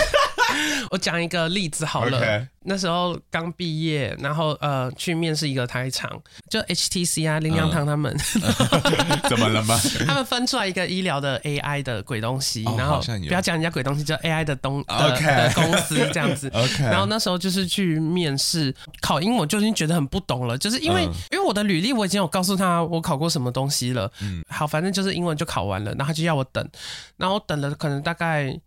[0.91, 2.21] 我讲一个例子好了。
[2.21, 2.49] Okay.
[2.65, 9.79] 那时候刚毕业，然后呃去面试一个台厂，就 HTC 啊，林良堂他们，嗯、 怎么了吗？
[10.07, 15.37] 他们分出来一个医疗的 AI 的鬼东西，哦、然后不要讲人家鬼东西，叫 AI 的东的、Okay.
[15.37, 16.51] 的公司这样子。
[16.59, 16.91] Okay.
[16.91, 26.69] 然后那时候就是去面试，考英文就已经觉得很不懂了，就是因为、嗯、因为我的履历我已经有告诉他我考过什么东西了，嗯，好，反正就是英文就考完了，然后他就要我等，
[27.17, 28.61] 然后我等了可能大概。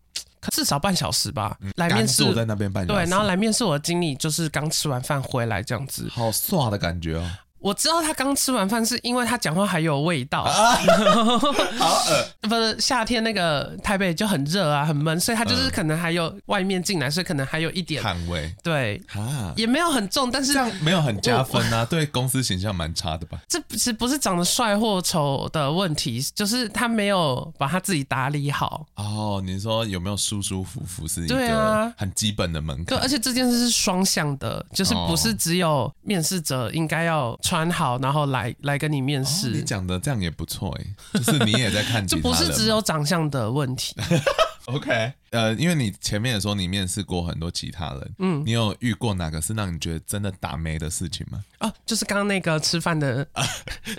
[0.49, 2.23] 至少半小时吧，来面试。
[2.23, 3.05] 坐在那边半小时。
[3.05, 7.29] 对，然后来面试我的经理就是刚吃完饭回来这样子，好帅的感觉哦。
[7.61, 10.73] 我知道他刚吃完饭是因为他讲话还有味道，啊、
[11.77, 23.39] 好恶，不是夏天那个台北就很热啊，很闷，所以他就是可能还有外面进来，所以可能还有一点汗味，对，啊，也没有很重，但是这样没有很加分啊，对公司形象蛮差的吧？
[23.47, 28.87] 这不是不是长得帅或丑的问题，就是他没有把他自己打理好。
[28.95, 32.85] 哦，你说有没有舒舒服服是一个很基本的门槛？
[32.85, 37.37] 对，而且这件事是双向的，就是不是只有面试者应该要。
[37.51, 39.49] 穿好，然后来来跟你面试。
[39.49, 43.93] 哦、你讲的这样也不错哎，就是你也在看， 就不是只有长相的问题。
[44.67, 45.11] OK。
[45.31, 51.41] 呃，因为你前面也说你面试过很多其他人，嗯，你有遇过哪个是让你觉得真的打没的事情吗？
[51.59, 53.41] 哦，就是刚刚那个吃饭的、啊、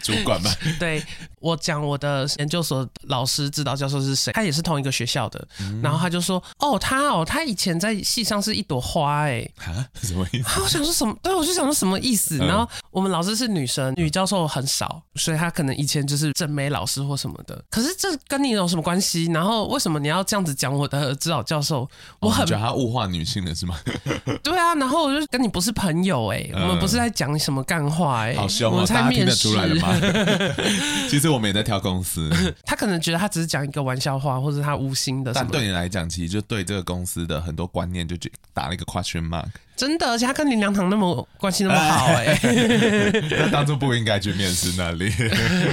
[0.03, 0.51] 主管吧。
[0.79, 1.03] 对，
[1.41, 10.61] 我讲我的研究所老师指导教授是谁，他也是同一个学校的，嗯、然后他就说，哦，他哦，他以前在系上是一朵花，哎，啊， 什么意思？
[10.61, 11.17] 我想说什么？
[11.23, 12.37] 对，我就想说什么意思？
[12.37, 17.65] 嗯、然后我们老师是女生，女教授很少，所以他可能以前就是正妹老师或什么的。
[17.71, 19.25] 可是这跟你有什么关系？
[19.33, 21.89] 然后为什么你要这样子讲我的指导教授？
[22.19, 23.79] 我很、哦、觉得他物化女性了是吗？
[24.43, 29.89] 对啊，然后我就跟你不是朋友哎、欸，嗯、我们不是在讲什么干话哎、欸，好凶哦，才面试出来了吗？
[31.09, 32.29] 其实我们也在挑公司，
[32.65, 38.17] 他可能觉得他只是讲一个玩笑话，或者他无心的，但对你来讲，其实就对这个公司的很多观念就
[38.53, 39.47] 打了一个 question mark。
[39.77, 45.11] 真的，而且他跟林良堂那么关系那么好哎、欸， 他当初不应该去面试那里。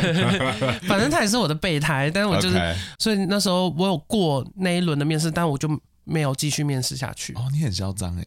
[0.87, 2.75] 反正他也是我的备胎，但是我就是，Okay.
[2.97, 5.69] 所以那时候我有过那一轮的面试，但我就。
[6.09, 7.33] 没有继续面试下去。
[7.33, 8.25] 哦，你很嚣张哎。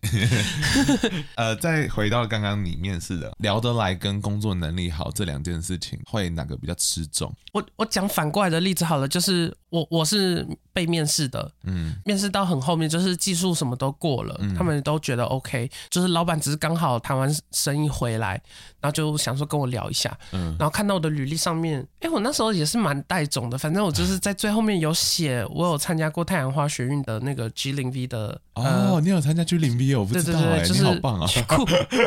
[1.35, 7.35] 呃，再回到刚刚你面试的，聊得来跟工作能力好这两件事情，会哪个比较吃重？
[7.53, 18.41] 我我讲反过来的例子好了，就是我我是被面试的，嗯，面试到很后面，就是技术什么都过了，嗯、他们都觉得 OK，就是老板只是刚好谈完生意回来，
[18.81, 27.72] 然后就想说跟我聊一下，嗯，然后看到我的履历上面，哎，我那时候也是蛮带种的，反正我就是在最后面有写，我有参加过太阳花学运的那个 G。
[27.73, 31.27] 零 V 的哦，呃、你有参加 G 零 V 我不知道哎，就是、你好棒啊！
[31.27, 31.67] 去顾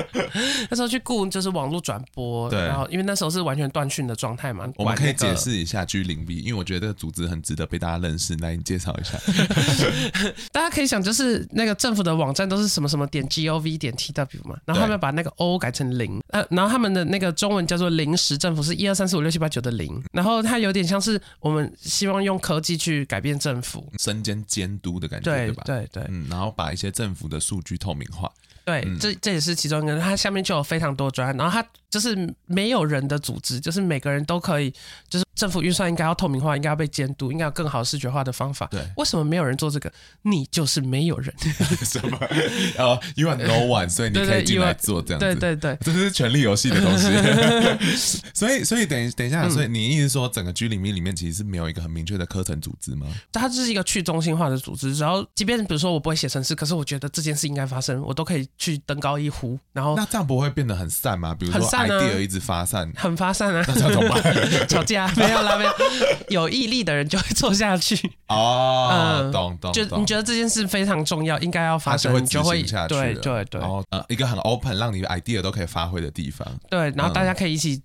[0.69, 4.71] 那时候去顾就是网络转播，对，然后因为那时候是完全断讯的状态嘛。
[4.77, 8.35] 我们可以解释一下 G 零 V，因为我觉得这个组织很值得被大家认识。
[8.37, 9.17] 来，你介绍一下。
[10.51, 25.63] 大家可以想，就是那个政府的网站都是什么什么点 G O V 点 T W 嘛，然后他们把那个 O 改成零，呃，然后他们的那个中文叫做临时政府，是一二三四五六七八九的零，然后它有点像是我们希望用科技去改变政府，身兼监督的感觉，对吧？
[25.65, 26.27] 对对，嗯。
[26.29, 28.31] 然后把一些政府的数据透明化，
[28.65, 29.99] 对，嗯、这这也是其中一个。
[29.99, 34.69] 它下面就有非常多专案，然后它就是没有人的组织，就是每个人都可以，
[35.07, 38.67] 就是政府预算应该要透明化，应该要被监督，应该有更好视觉化的方法。
[38.69, 39.89] 对，为什么没有人做这个？
[40.23, 41.33] 你就是没有人。
[41.85, 42.17] 什么？
[42.79, 45.25] 哦、uh,，You are no one，所以你可以进来做这样子。
[45.25, 47.07] 对对对，这是权力游戏的东西。
[48.35, 53.07] 所以，所以等等一下，所以你意思说，整个 G 里面里面其实是没有一个很明确的科层组织吗？
[53.31, 59.57] 它就是一个去中心化的组织，然后即便比如说我不会写程式，可是我觉得这件事应该发生，我都可以去登高一呼。
[59.71, 61.33] 然后那这样不会变得很散吗？
[61.33, 63.63] 比如说 idea 一直发散，很发散啊。
[63.67, 64.23] 那这怎么办？
[64.67, 65.71] 吵架 没有啦，没有。
[66.29, 67.95] 有毅力的人就会做下去。
[68.27, 69.71] 哦，嗯，懂懂。
[69.73, 72.95] 就你觉得这件事非常重要，应该要发生，你就会下去。
[72.95, 73.61] 对对对。
[73.61, 76.47] 然后呃，一个很 open，让你 idea 都可以发挥的地方。
[76.69, 77.81] 对，然后大家可以一起。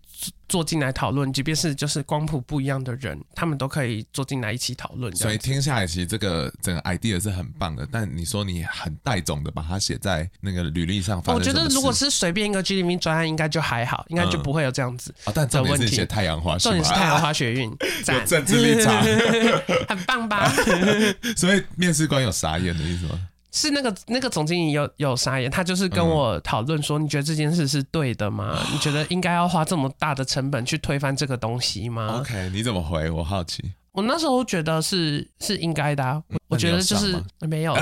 [0.49, 5.15] 坐进来讨论，即便是就是光谱不一样的人，他们都可以坐进来一起讨论。
[5.15, 7.87] 所以听下来，其实这个整个 idea 是很棒的。
[7.91, 15.31] 但你说你很带种的把它写在那个履历上，我觉得如果是随便一个 G 零 V 专案，应该就还好，应该就不会有这样子的问题。
[15.31, 17.71] 嗯哦、但重点是写太阳花，重点是太阳花学运，
[18.09, 19.03] 有政治立场，
[19.89, 20.53] 很棒吧？
[21.37, 23.29] 所以面试官有傻眼的意思吗？
[23.53, 28.59] 是那个那个总经理有有傻眼，他就是跟我讨论说，你觉得这件事是对的吗？
[28.61, 33.11] 嗯、你觉得应该要花这么大的成本去推翻这个东西吗？OK，你怎么回？
[33.11, 33.73] 我好奇。
[33.93, 37.77] 我那时候觉得是是应该的、啊，我觉得就是没有，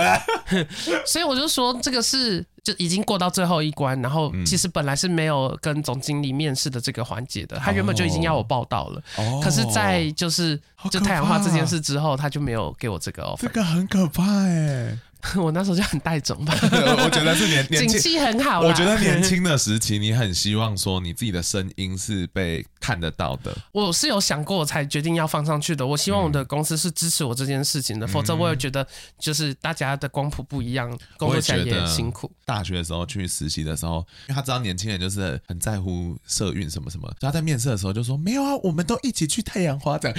[1.04, 10.58] 所以我就说这个是就已经过到最后一关，然后其实本来是没有跟总经理面试的这个环节的，他原本就已经要我报道了，哦、可是，在就是
[10.90, 14.98] 就太阳花这件事之后，他就没有给我这个 offer，这个很可怕哎。
[15.36, 16.54] 我那时候就很带种吧，
[17.04, 18.60] 我觉得是年 年景气很好。
[18.60, 23.56] 我觉得年轻的时期，你很希望说你自己的声音是被看得到的。
[23.72, 25.86] 我是有想过，我才决定要放上去的。
[25.86, 28.86] 我希望我的公司是支持我这件事情的，嗯、否则我也觉得
[29.18, 32.30] 就是大家的光谱不一样，工作起来也很辛苦。
[32.44, 40.16] 大学的时候去实习的时候，因为他知道年轻人就是很在乎社运什么什么，他在面试的时候就说：“没有啊，我们都一起去太阳花这样。”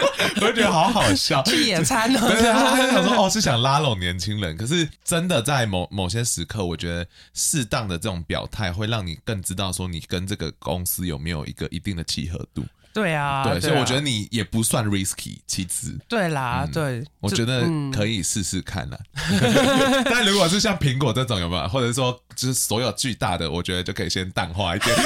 [0.36, 1.42] 我就觉得好好笑。
[1.42, 2.20] 去野餐呢？
[2.20, 4.56] 对啊，他就想说哦，是想拉拢年轻人。
[4.56, 12.64] 可是真的在某某些时刻，我觉得适当的这种表态会让你更知道说你跟这个公司有没有一个一定的契合度。
[12.92, 15.96] 对啊，对，所以我觉得你也不算 risky，其次。
[16.08, 18.98] 对啦，嗯对，我觉得可以试试看啦。
[20.06, 24.96] 但如果是像苹果这种有没有，或者说就是所有巨大的，我觉得就可以先淡化一点。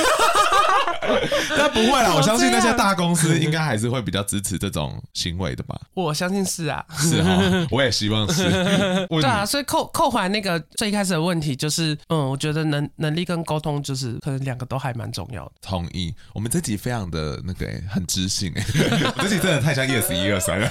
[1.57, 5.81] 但不会啦，我相信那些大公司应该还是会比较支持这种行为的吧。
[5.95, 7.41] 我相信是啊，是哈，
[7.71, 8.49] 我也希望是。
[9.09, 15.53] 对啊，所以扣扣回那个最开始的问题，就是嗯，我觉得能能力跟沟通，就是可能两个都还蛮重要的。
[15.63, 18.53] 同意，我们这集非常的那个、欸、很知性
[19.19, 20.69] 这集真的太像 yes 一二三了。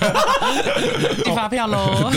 [1.23, 2.11] 寄发票喽！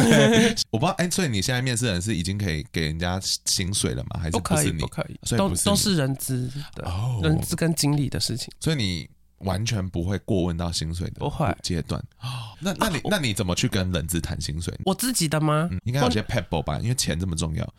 [0.70, 4.20] 我不知道哎、欸，所以你现在面试人是已经可以给人家薪水了吗？
[4.20, 4.66] 还是不可以？
[4.70, 8.52] 你不可以，所以都都是人资的，哦人资跟经理的事情。
[8.60, 9.08] 所以你
[9.38, 12.28] 完全不会过问到薪水的不会阶段哦。
[12.58, 14.72] 那那你、啊、那你怎么去跟人资谈薪水？
[14.84, 15.68] 我自己的吗？
[15.70, 17.74] 嗯、应该有些 pebble 吧，因为钱这么重要。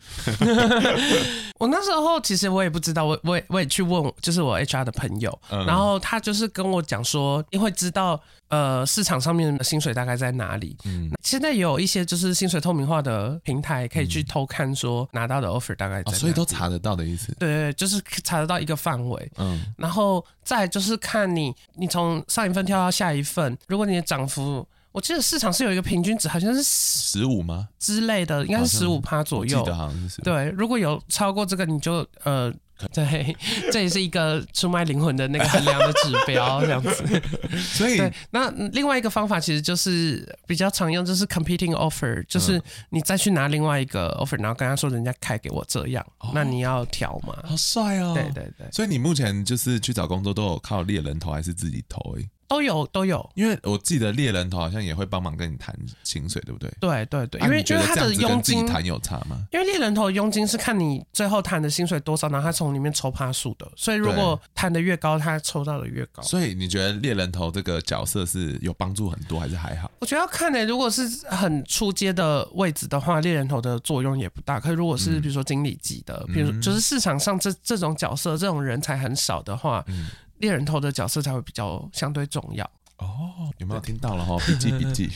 [1.58, 10.76] 我那时候其实我也不知道，我我也我也去问，就是我 HR 的朋友，嗯、然后他就是跟我讲说，你会知道呃市场上面的薪水大概在哪里。
[10.84, 17.34] 嗯，现在有一些就是薪水透明化的平台，可以去偷看说拿到的 offer 大概在哪里、哦，所以都查得到的意思。
[17.40, 19.32] 对对，就是查得到一个范围。
[19.38, 24.66] 嗯，然后再就是看你你从上一份跳到下一份，如果你的涨幅。
[24.90, 27.68] 我记得市场是有一个平均值，好像是十五吗？
[27.78, 29.58] 之类的，应该是十五趴左右。
[29.58, 30.20] 记得好像是。
[30.22, 32.52] 对，如果有超过这个，你就呃，
[32.92, 33.36] 对，
[33.72, 36.90] 这也是一个出卖灵魂的那个衡量的指标，这样子。
[37.74, 38.00] 所以，
[38.30, 42.60] 那另外一个方法其实就是比较常用，就是 competing offer，就是
[42.90, 47.36] 你再去拿另外一个 offer，然后跟他说人家开给我这样，哦、那你要调嘛？
[47.44, 48.12] 好帅哦！
[48.14, 48.66] 对对对。
[48.72, 52.28] 所以你目前就是去找工作都有靠猎人头还是自己投诶？
[52.48, 56.72] 都有都有，因为我记得猎人头好像也会帮忙跟你谈薪水，对不对？
[56.80, 59.46] 对对对，因为觉得他的佣金谈有差吗？
[59.52, 66.22] 因为猎人头的佣金是看你最后谈的薪水多少，然后他从里面抽趴数的，所以如果谈的越高，他抽到的越高。
[66.22, 69.90] 所以你觉得猎人头这个角色是有帮助很多，还是还好？
[69.98, 74.58] 我觉得要看呢、欸，如果是很出街的位置的话，猎人头的作用也不大。
[74.58, 79.84] 可是如果是比如说经理级的，嗯、比如就是市场上这这种角色，这种人才很少的话。
[79.88, 80.08] 嗯
[80.38, 82.64] 猎人头的角色才会比较相对重要
[82.98, 84.36] 哦，有没有听到了哈？
[84.46, 85.10] 笔记笔记。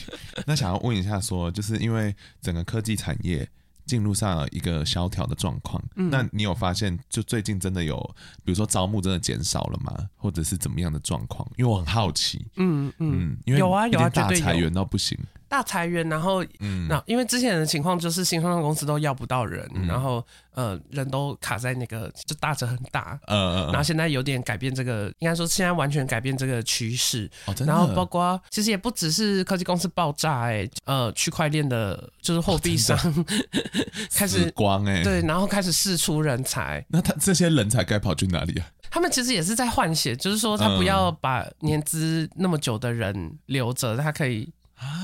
[0.45, 3.47] 那想要问一下说，说就是因为整个科技产业
[3.85, 7.97] 进入上一个萧条的状况，嗯、那你有发现就最近真的有，
[8.45, 9.93] 比如说招募真的减少了吗？
[10.15, 11.45] 或者是怎么样的状况？
[11.57, 15.17] 因为我很好奇，嗯嗯，嗯因为有啊有啊，大裁员到不行。
[15.53, 20.25] 大裁员，然后，嗯，那因为之前的情况就是新创公，公司都要不到人，嗯、然后
[20.55, 33.25] 呃，人都卡在那个就大者很大，嗯嗯，然后现在有点改变这个，应该说现在完全改变这个趋势，哦，然后包括其实也不只是科技公司爆炸，哎，呃，区块链的就是货币商、哦、
[34.11, 38.65] 开始光哎，对，然后开始释出人才，那他这些人才该跑去哪里啊？
[38.89, 44.51] 他们其实也是在换血，就是说他不要把年资那么久的人留着，他可以。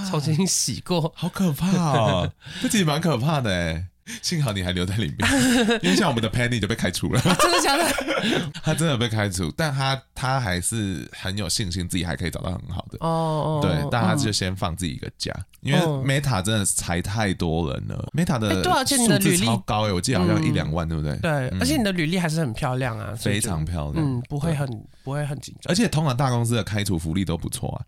[0.10, 2.32] 重新洗过，好可怕哦！
[2.62, 3.86] 这其实蛮可怕的哎。
[4.24, 5.30] 幸好你还留在里面，
[5.84, 7.22] 因为像我们的 Penny 就被开除了。
[7.22, 7.86] 真的假的？
[8.64, 12.98] 他真的被开除，但他他还是很有信心，自己还可以找到很好的。
[13.02, 18.10] 哦，对，但他就先放自己一个假，因为 Meta 真的裁太多人了。
[18.18, 21.16] Meta 的对，而且你的履历超高哎，我记得好像一两万，对不对？
[21.18, 24.68] 对，而且你的履历还是很漂亮啊，非常漂亮，嗯，不会很
[25.04, 25.72] 不会很紧张。
[25.72, 27.86] 而且通常大公司的开除福利都不错啊。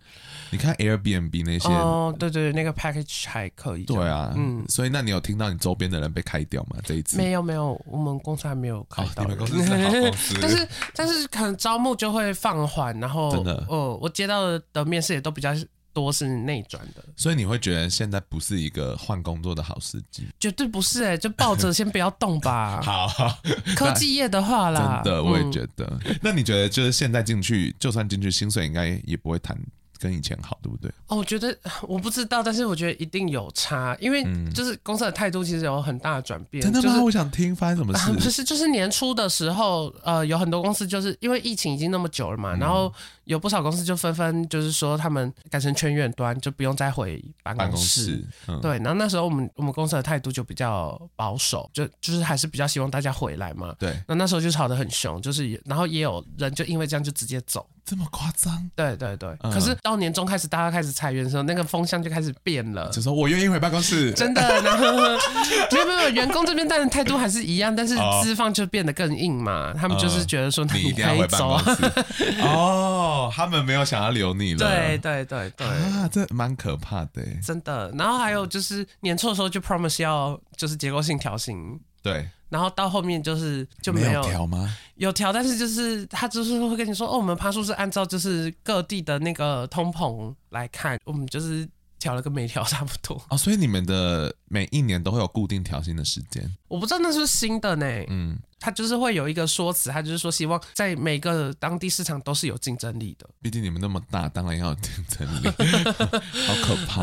[0.52, 3.84] 你看 Airbnb 那些哦，对对，那个 package 还可以。
[3.86, 6.78] 对啊，嗯，所以那你有听到你周边的人被开掉吗？
[6.84, 9.24] 这一次没有没有，我们公司还没有开到。
[9.24, 15.52] 你们公司是好公司， 但是但是可能招募就会放缓，然后真的哦，我接到的面试也都比较
[15.94, 17.04] 多是内转的。
[17.16, 20.28] 所以你会觉得现在不是一个换工作的好时机？
[20.40, 22.80] 绝对不是哎，就抱着先不要动吧。
[22.84, 23.08] 好，
[23.76, 25.98] 科技业的话啦，真的我也觉得。
[26.22, 29.58] 那你觉得就是现在进去，就算进去，薪水应该也不会谈。
[30.02, 30.90] 跟以前好，对不对？
[31.08, 31.56] 哦，我觉得
[31.88, 36.64] 我不知道，但是我觉得一定有差，因为就是公司的态度其实有很大的转变。
[36.64, 36.84] 真的吗？
[36.84, 38.12] 就是、我想听发生什么事。
[38.18, 42.92] 不是，就是年初的时候，呃，有很多公司就是因为疫情已经那么久了嘛，嗯、然后
[43.26, 47.72] 有不少公司就纷纷就是说他们改成全远端，就不用再回办公室。
[47.72, 53.76] 公室嗯、对，然后那时候我们我们公司的态度就比较保守，就就是还是比较希望大家回来嘛。
[53.80, 53.96] 对。
[54.08, 57.68] 那那时候就吵得很凶，就是然后也有人就因为这样就直接走。
[57.84, 58.70] 这么夸张？
[58.76, 59.30] 对对对。
[59.42, 62.90] 嗯可是到年终开始，大家开始裁员的时候，那个风向就开始变了。
[62.90, 69.74] 就说我愿意回办公室，真的，然后没有没有，员工这边当然态度还是一样，但是哦资方就变得更硬嘛。
[69.74, 71.64] 他们就是觉得说，那你可以走啊。
[73.12, 73.20] 室。
[73.20, 74.60] 哦，他们没有想要留你了。
[74.60, 77.40] 对对对对，啊，这蛮可怕的欸。
[77.44, 77.92] 真的。
[77.98, 84.78] 然后还有就是年初的时候就 promise 要就是结构性调薪，对，然后到后面就是就没没有调吗？
[84.96, 91.68] 有调，但是就是他就是会跟你说，哦，我们爬树是按照就是各地的那个通膨来看，我们就是
[92.02, 93.22] 调了跟没调差不多。
[93.30, 96.44] 哦，所以你们的每一年都会有固定调薪的时间。
[96.68, 103.30] 我不知道那是不是新的呢，嗯，他就是会有一个说辞，他就是说希望在每个当地市场都是有竞争力的。
[103.42, 105.48] 毕竟你们那么大，当然要有竞争力。
[106.48, 107.02] 好可怕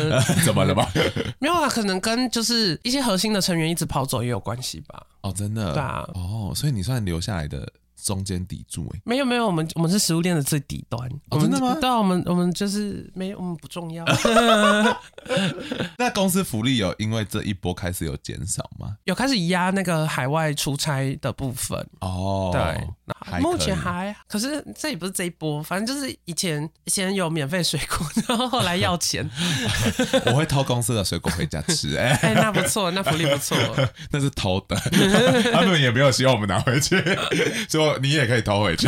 [0.46, 0.88] 怎么了吧？
[1.40, 5.06] 没有啊，可能跟就是一些核心的成员一直跑走也有关系吧。
[5.22, 5.72] 哦，真的。
[5.72, 7.68] 对啊哦，所以你算留下来的
[8.06, 9.00] 中间砥柱哎。
[9.04, 11.10] 没有没有，我们我们是食物链的最底端。
[11.30, 14.04] 我们真的吗对啊，我们我们就是没有，我们不重要。
[15.98, 18.96] 那公司福利有因为这一波开始有减少吗？
[19.04, 21.76] 有开始压那个海外出差的部分。
[22.00, 22.62] 哦，对，
[23.26, 29.28] 还可以目前还，可是这也不是这一波，反正就是以前以前有免费水果，然后后来要钱，
[30.26, 33.56] 我会偷公司的水果回家吃，哎、 哎，那不错，那福利不错，
[34.10, 34.76] 那是偷的，
[35.52, 36.96] 他们也没有希望我们拿回去，
[37.96, 38.86] 说你也可以投回去。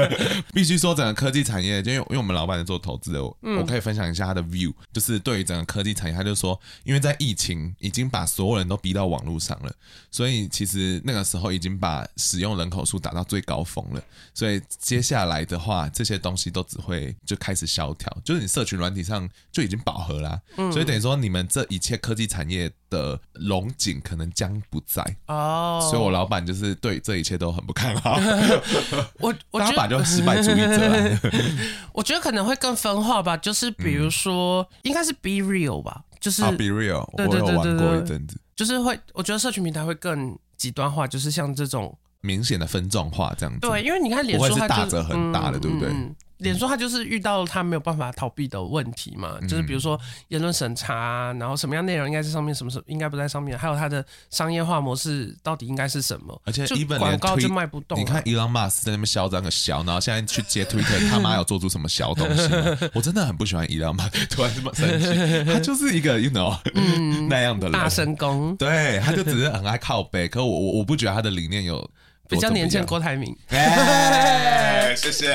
[0.52, 9.72] 必须说，整个科技产业，就因为因为我们老板是做投资的，我,、我可以分享一下他的 view，就是对于整个科技产业，他就说，因为在疫情已经把所有人都逼到网络上了，
[10.10, 14.02] 所以其实那个时候已经把使用人口数达到最高峰了，
[14.34, 20.40] 所以接下来的话，这些东西都只会就开始萧条，就是你社群软体上就已经饱和啦、
[20.72, 28.18] 所以等于说你们这一切科技产业的龙井可能将不在，哦，所以我老板就是对这一切都很不看好，
[29.20, 31.18] 我我觉得把就失败主义者。
[31.92, 43.60] 我觉得可能会更分化吧，就是比如说，应该是 Be Real 吧，就是啊，Be Real，对对我有玩对对过一阵子，就是会，我觉得社群平台会更极端化，就是像这种，明显的分众化这样子。
[43.60, 56.66] 对，因为你看脸不会是书它就大则很大的对不对嗯脸书它就是遇到它没有办法逃避的问题嘛，就是比如说言论审查啊，然后什么样内容应该在上面，什么什应该不在上面，还有它的商业化模式到底应该是什么，而且
[56.98, 58.00] 广告就卖不动啊。
[58.00, 62.78] 你看 Elon Musk 在那边嚣张个小，然后现在去接 Twitter， 他妈有做出什么小东西吗？
[62.94, 66.56] 我真的很不喜欢 Elon Musk，突然这么生气，他就是一个 you know、
[67.28, 71.88] 那样的人，嗯大神功对，他就只是很爱靠背，可我我我不觉得他的理念有
[72.30, 72.86] 比较年轻的。
[72.86, 75.28] 郭台铭，哎，谢谢。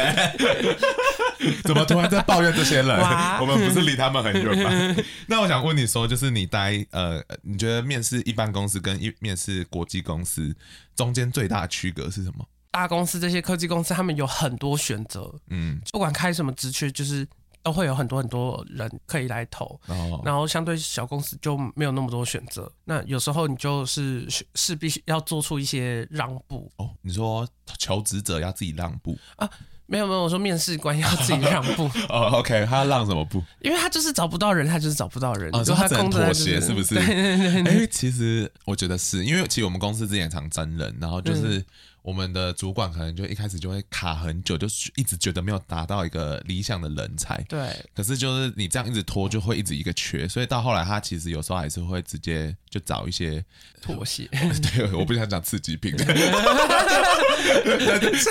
[1.63, 2.87] 怎么突然在抱怨这些人？
[3.39, 4.95] 我们不是离他们很远吗？
[5.27, 10.55] 那我想问你说，就是你待呃，你觉得面试一般公司跟一面试国际公司
[10.95, 12.45] 中间最大的区隔是什么？
[12.71, 17.25] 大公司这些科技公司，他们有很多选择，嗯，不管开什么职缺，就是
[17.65, 19.79] 都会有很多很多人可以来投。
[19.87, 26.71] 然后然后相对小公司就没有那么多选择，那有时候你就是势必要做出一些让步。
[26.77, 27.47] 哦，你说
[27.79, 29.49] 求职者要自己让步啊
[29.87, 33.43] 没有没有，我说面试官要自己让步， 哦，OK，他要让什么步？
[33.61, 35.49] 因为他就是找不到人，他就是找不到人。
[35.55, 36.93] 哦，就他所以他只能妥协，是不是？
[36.95, 41.63] 对对对对哎、其实我觉得是因为其实我们公司之前常征人，然后就是
[42.05, 47.43] 我们的主管可能就一开始就会卡很久，就是一直觉得没有达到一个理想的人才。
[47.49, 53.43] 对，可是就是你这样一直拖，就会一直一个缺，所以到后来他其实有时候还是会直接就找一些，
[53.81, 54.29] 妥协。
[54.75, 56.07] 对，我不想讲刺激品，但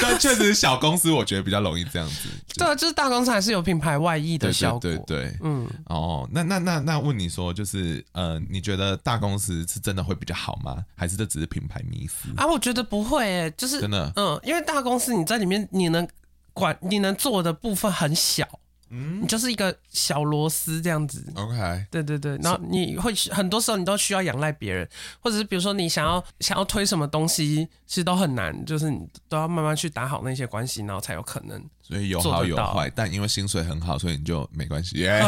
[0.02, 2.28] 但确实小公司我觉得比较容易这样子。
[2.54, 4.80] 对啊，就是大公司还是有品牌外溢的对效果。
[4.80, 10.84] 对对对，嗯，哦，那那那那问你说，就是呃，你觉得大公司是真的会比较好吗？
[10.94, 12.28] 还是这只是品牌迷思？
[12.36, 14.12] 啊，我觉得不会诶，就是真的。
[14.16, 16.06] 嗯，因为大公司你在里面，你能
[16.52, 18.46] 管你能做的部分很小，
[18.90, 21.24] 嗯，你就是一个小螺丝这样子。
[21.34, 24.88] OK，对对对，然后你会很多时候你都需要仰赖别人，
[25.20, 31.64] 或者是比如说你想要想要推什么东西，其实都很难，就是你都要慢慢去打好那些关系，然后才有可能。
[31.86, 34.96] 所以有好有坏，但因为薪水很好，所以你就没关系。
[35.04, 35.22] 耶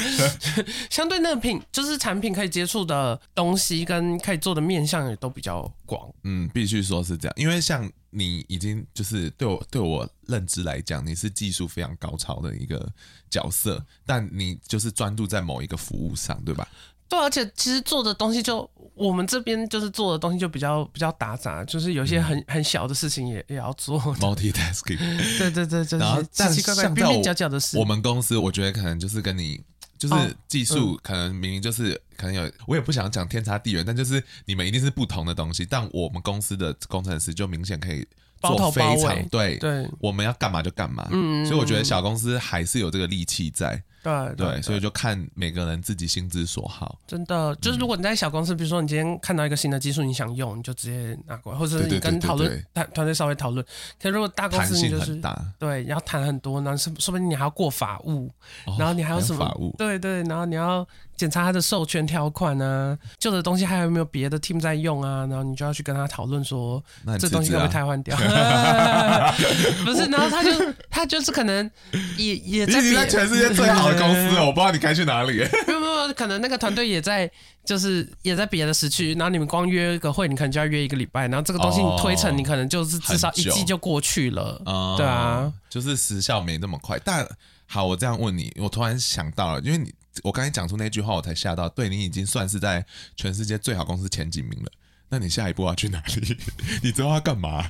[0.88, 6.10] 相对那个品就是产品可以接触的东西跟可以做的面向也都比较广。
[6.22, 12.90] 嗯，必须说是这样，因为像你已经就是对我对我认知来讲，你是技术非常高超的一个
[13.28, 16.66] 角色，但你就是专注在某一个服务上，对吧？
[17.06, 24.00] 对，而且其实做的东西就我们这边就是做的东西就比较比较打杂，就是有些很、很小的事情也也要做。
[24.00, 24.98] Multitasking，
[25.38, 27.76] 对对对，就是但奇奇怪怪、边边角角的事。
[27.76, 29.60] 我们公司我觉得可能就是跟你
[29.98, 38.06] 就是哦技术可能明明就是可能有，我也不想讲天差地远，但就是你们一定是不同的东西，但我们公司的工程师就明显可以
[38.42, 41.08] 做非常对对我们要干嘛就干嘛。
[41.10, 43.82] 嗯所以我觉得小公司还是有这个力气在。
[44.04, 46.98] 对对，所以就看每个人自己心之所好。
[47.06, 53.64] 真的就是，如果你在小公司，比如说你今天看到一个新的技术，你想用，你就直接拿过来，或者是你跟讨论团团队稍微讨论。
[54.00, 55.18] 可是如果大公司，你就是
[55.58, 58.30] 对，要谈很多，然后说说不定你还要过法务，
[58.78, 59.38] 然后你还有什么？
[59.38, 60.86] 法务对对，然后你要
[61.16, 65.26] 检查他的授权条款啊，旧的东西还有没有别的 team 在用啊？
[65.26, 66.82] 然后你就要去跟他讨论说，
[67.18, 68.16] 这东西会不会太换掉？
[69.84, 70.50] 不是，然后他就
[70.90, 71.70] 他就是可能
[72.18, 74.74] 也也在全世界 最好的公司，我不知道。
[74.74, 75.36] 你该去哪里？
[75.68, 77.30] 没有没有，可能那个团队也在，
[77.64, 79.12] 就是也在别的时区。
[79.12, 81.28] 然后你们光约个会，你可能就要约一个礼拜。
[81.28, 84.60] 然后这个东西你推成，你可能就是至少一季就过去了。
[84.66, 86.98] 哦、对啊，就是时效没那么快。
[87.04, 87.24] 但
[87.66, 91.68] 好，我这样问你，我突然想到了，因为你我刚才讲出那句话，我才吓到。
[91.68, 92.84] 对，你已经算是在
[93.16, 94.70] 全世界最好公司前几名了。
[95.10, 96.36] 那你下一步要去哪里？
[96.82, 97.64] 你知道要干嘛？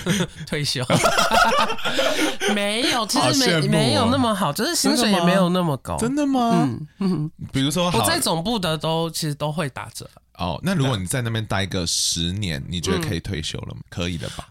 [0.46, 0.84] 退休？
[2.54, 5.96] 没有，其实没没有那么好，就是薪水也没有那么高。
[5.96, 6.68] 真的吗？
[7.52, 10.08] 比如说，我在总部的都其实都会打折。
[10.36, 13.80] 哦，那如果你在那边待个十年，你觉得可以退休了吗？
[13.88, 14.48] 可以的吧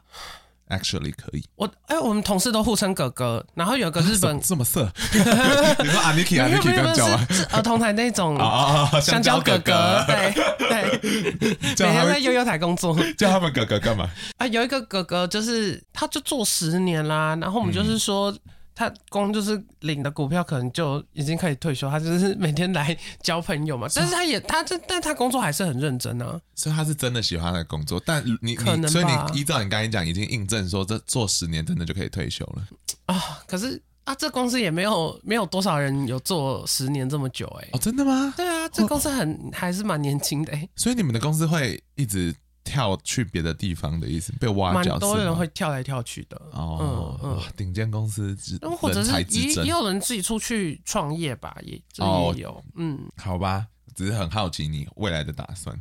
[0.70, 7.28] ？Actually 可以，我哎、欸，我们同事都互称哥哥，然后有个日本、啊、这么色， 你说啊，Niki，Niki，这样叫啊？
[7.32, 14.08] 是儿童台那种 啊啊香蕉哥哥，对对，每天在悠悠台工作，叫他们哥哥干嘛？
[14.38, 18.32] 啊，有一个哥哥就是他就做十年啦，然后我们就是说。
[18.32, 18.40] 嗯
[18.80, 21.90] 他光就是领的股票，可能就已经可以退休。
[21.90, 26.40] 他就是每天来交朋友嘛，但是他也他这，但他工作还是很认真啊。
[26.56, 32.66] 所以他是真的喜欢他的工作，但你可能，所以你依照你刚才讲，已经印证说这做十年真的就可以退休了
[33.08, 33.44] 啊。
[33.46, 37.70] 可是啊，这公司也没有没有多少人有做十年这么久哎、欸。
[37.74, 38.34] 哦，真的吗？
[38.38, 40.70] 对啊，这公司很还是蛮年轻的哎、欸。
[40.78, 42.34] 所以你们的公司会一直。
[42.64, 46.40] 跳去别的地方的意思，被挖角，蛮多人会跳来跳去的。
[46.52, 48.38] 哦，嗯嗯，顶尖公司，
[48.80, 52.64] 或者是也也有人自己出去创业吧，也这也有。
[52.76, 55.80] 嗯，好吧，只是很好奇你未来的打算。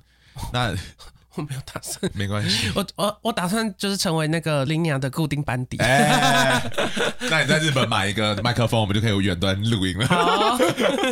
[0.53, 0.75] 那
[1.39, 2.71] 我没有打算，没关系。
[2.75, 5.77] 我我我打算就是成为那个 Linear 的固定班底。
[5.79, 6.61] 哎，
[7.31, 10.07] 那你在日本买一个麦克风，我们就可以有远端录音了。
[10.09, 10.59] 好，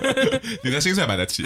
[0.64, 1.44] 你的薪水买得起。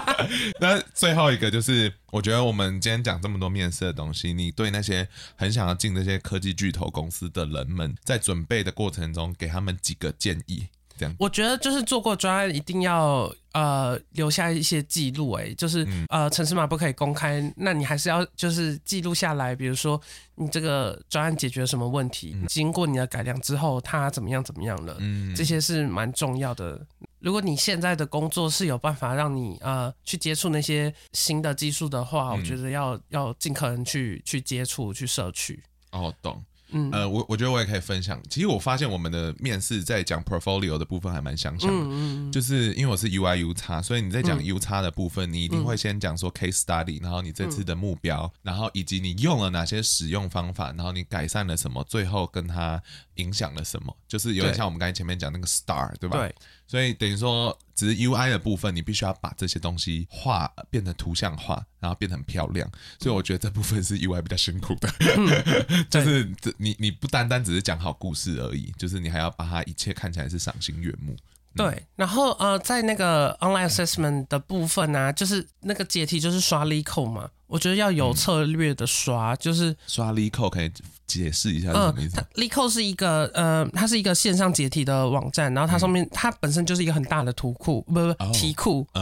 [0.58, 5.06] 那最后一个就是，我觉得我们今天讲这么多面试的东西，你对那些
[5.36, 10.68] 很想要进那些科技巨头公司的人们，在准备的过程中，给他们几个建议。
[10.98, 20.00] 这样，我觉得就是做过专案一定要呃留下一些记录，哎，就是、嗯、呃城市码不可以公开，那你还是要就是记录下来，比如说
[20.34, 26.80] 你这个专案解决了什么问题，嗯、经过你的改良之后，它怎么样怎么样了，嗯，这些是蛮重要的。
[27.20, 35.62] 如果你现在的工作是有办法让你呃去接触那些新的技术的话，嗯、我觉得要要尽可能去去接触去摄取。
[35.92, 36.44] 哦，懂。
[36.74, 38.20] 嗯，呃，我我觉得我也可以分享。
[38.28, 52.82] 其实我发现我们的面试在讲 portfolio 的部分还蛮相像的，嗯嗯、就是因为我是 UI U 叉所以你在讲 U 叉的部分，嗯、你一定会先讲说 case study，然后你这次的目标，嗯、然后以及你用了哪些使用方法，然后你改善了什么，最后跟它
[53.14, 56.18] 影响了什么，就是有点像我们刚才前面讲那个 star，对吧？
[56.18, 56.34] 对。
[56.74, 62.68] 所以等于说，只是 UI 的部分，你必须要把这些东西画变成图像化，然后变得很漂亮。
[62.98, 71.14] 所以我觉得这部分是 UI 比较辛苦的，嗯、 就是你你不单单只是讲好故事而已，就是你还要把它一切看起来是赏心悦目。
[71.52, 80.72] 嗯、对，然后呃，在那个 online assessment 的部分呢、啊，就是那个解题就是刷 LeetCode 嘛，我觉得要有策略的刷，嗯、就是刷 LeetCode 可以。
[81.06, 82.20] 解释一下是什么意思？
[82.20, 88.86] 嗯，LeetCode 是一个呃，它是一个线上解题的网站，然后它上面、嗯、它本身就是一个很大的图库，不不、oh, 题库。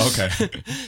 [0.00, 0.28] OK，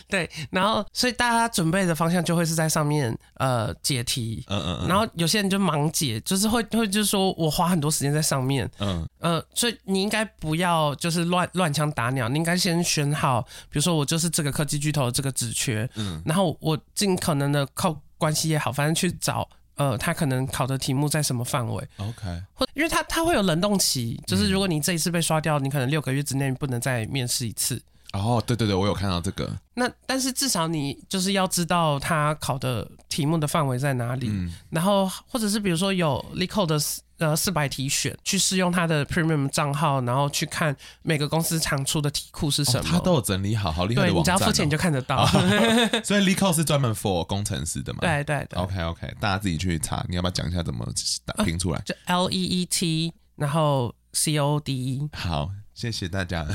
[0.09, 9.07] 对，然后所以大家准备的方向就会是在上面呃解题，嗯嗯，然后有些人就盲解，就是会会就是说我花很多时间在上面，嗯。
[9.18, 13.40] 呃，所以你应该不要就是乱乱枪打鸟，你应该先选好，
[13.70, 19.48] 比如说我就是这个科技巨头的这个职缺，嗯，然后我尽可能的靠关系也好，反正去找。
[19.77, 27.83] 呃，他可能考的题目在什么范围？OK，或因为他他会有冷冻期，就是如果你这一次被刷掉，你可能六个月之内不能再面试一次。
[28.12, 29.51] 哦，对对对，我有看到这个。
[29.73, 36.23] 那但是至少你就是要知道他考的题目的范围在哪里，嗯、然后或者是比如说有
[36.66, 36.79] 的
[37.23, 44.39] 呃四百题选，去试用他的 Premium 账号，然后去看每个公司常出的题库是什么，哦、他都有整理好，好厉害的网站、哦。
[44.39, 45.25] 对，你只要付钱你就看得到。
[45.25, 45.29] 哦、
[46.05, 48.01] 所以 LeetCode 是专门 for 工程师的嘛？
[48.01, 48.59] 对 对对。
[48.61, 50.87] OK OK，大家自己去查，你要不要讲一下怎么
[51.25, 51.81] 打拼出来？
[51.85, 55.09] 就 L E E T，然后 C O D E。
[55.14, 55.51] 好。
[55.75, 56.47] 谢谢大家。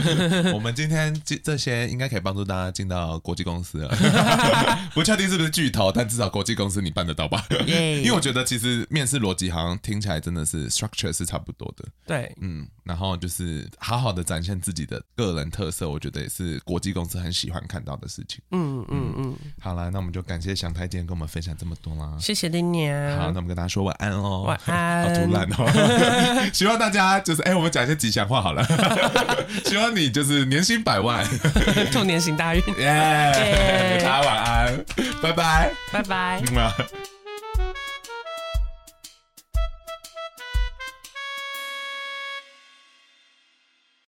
[0.54, 3.88] 我们今天这这些应该可以帮助大家进到国际公司了。
[4.94, 11.84] 不确定是不是巨头，但至少国际公司你办得到吧.因为我觉得其实面试逻辑好像听起来真的是 structure 是差不多的。
[12.06, 18.40] 对，嗯，然后就是好好的展现自己的个人特色，我觉得也是国际公司很喜欢看到的事情。
[18.50, 19.34] 嗯嗯嗯。
[19.60, 22.16] 好了，那我们就感谢祥太今天跟我们分享这么多啦。
[22.20, 23.16] 谢谢拎娘。
[23.16, 24.42] 好，那我们跟大家说晚安哦。
[24.42, 25.02] 晚安。
[25.08, 26.50] 好突然哦。
[26.52, 28.65] 希望大家就是哎，我们讲一些吉祥话好了。
[29.64, 31.24] 希望你就是年薪百万，
[31.92, 33.98] 兔年行大运，耶！
[34.02, 34.84] 大家晚安，
[35.22, 37.15] 拜拜，拜拜。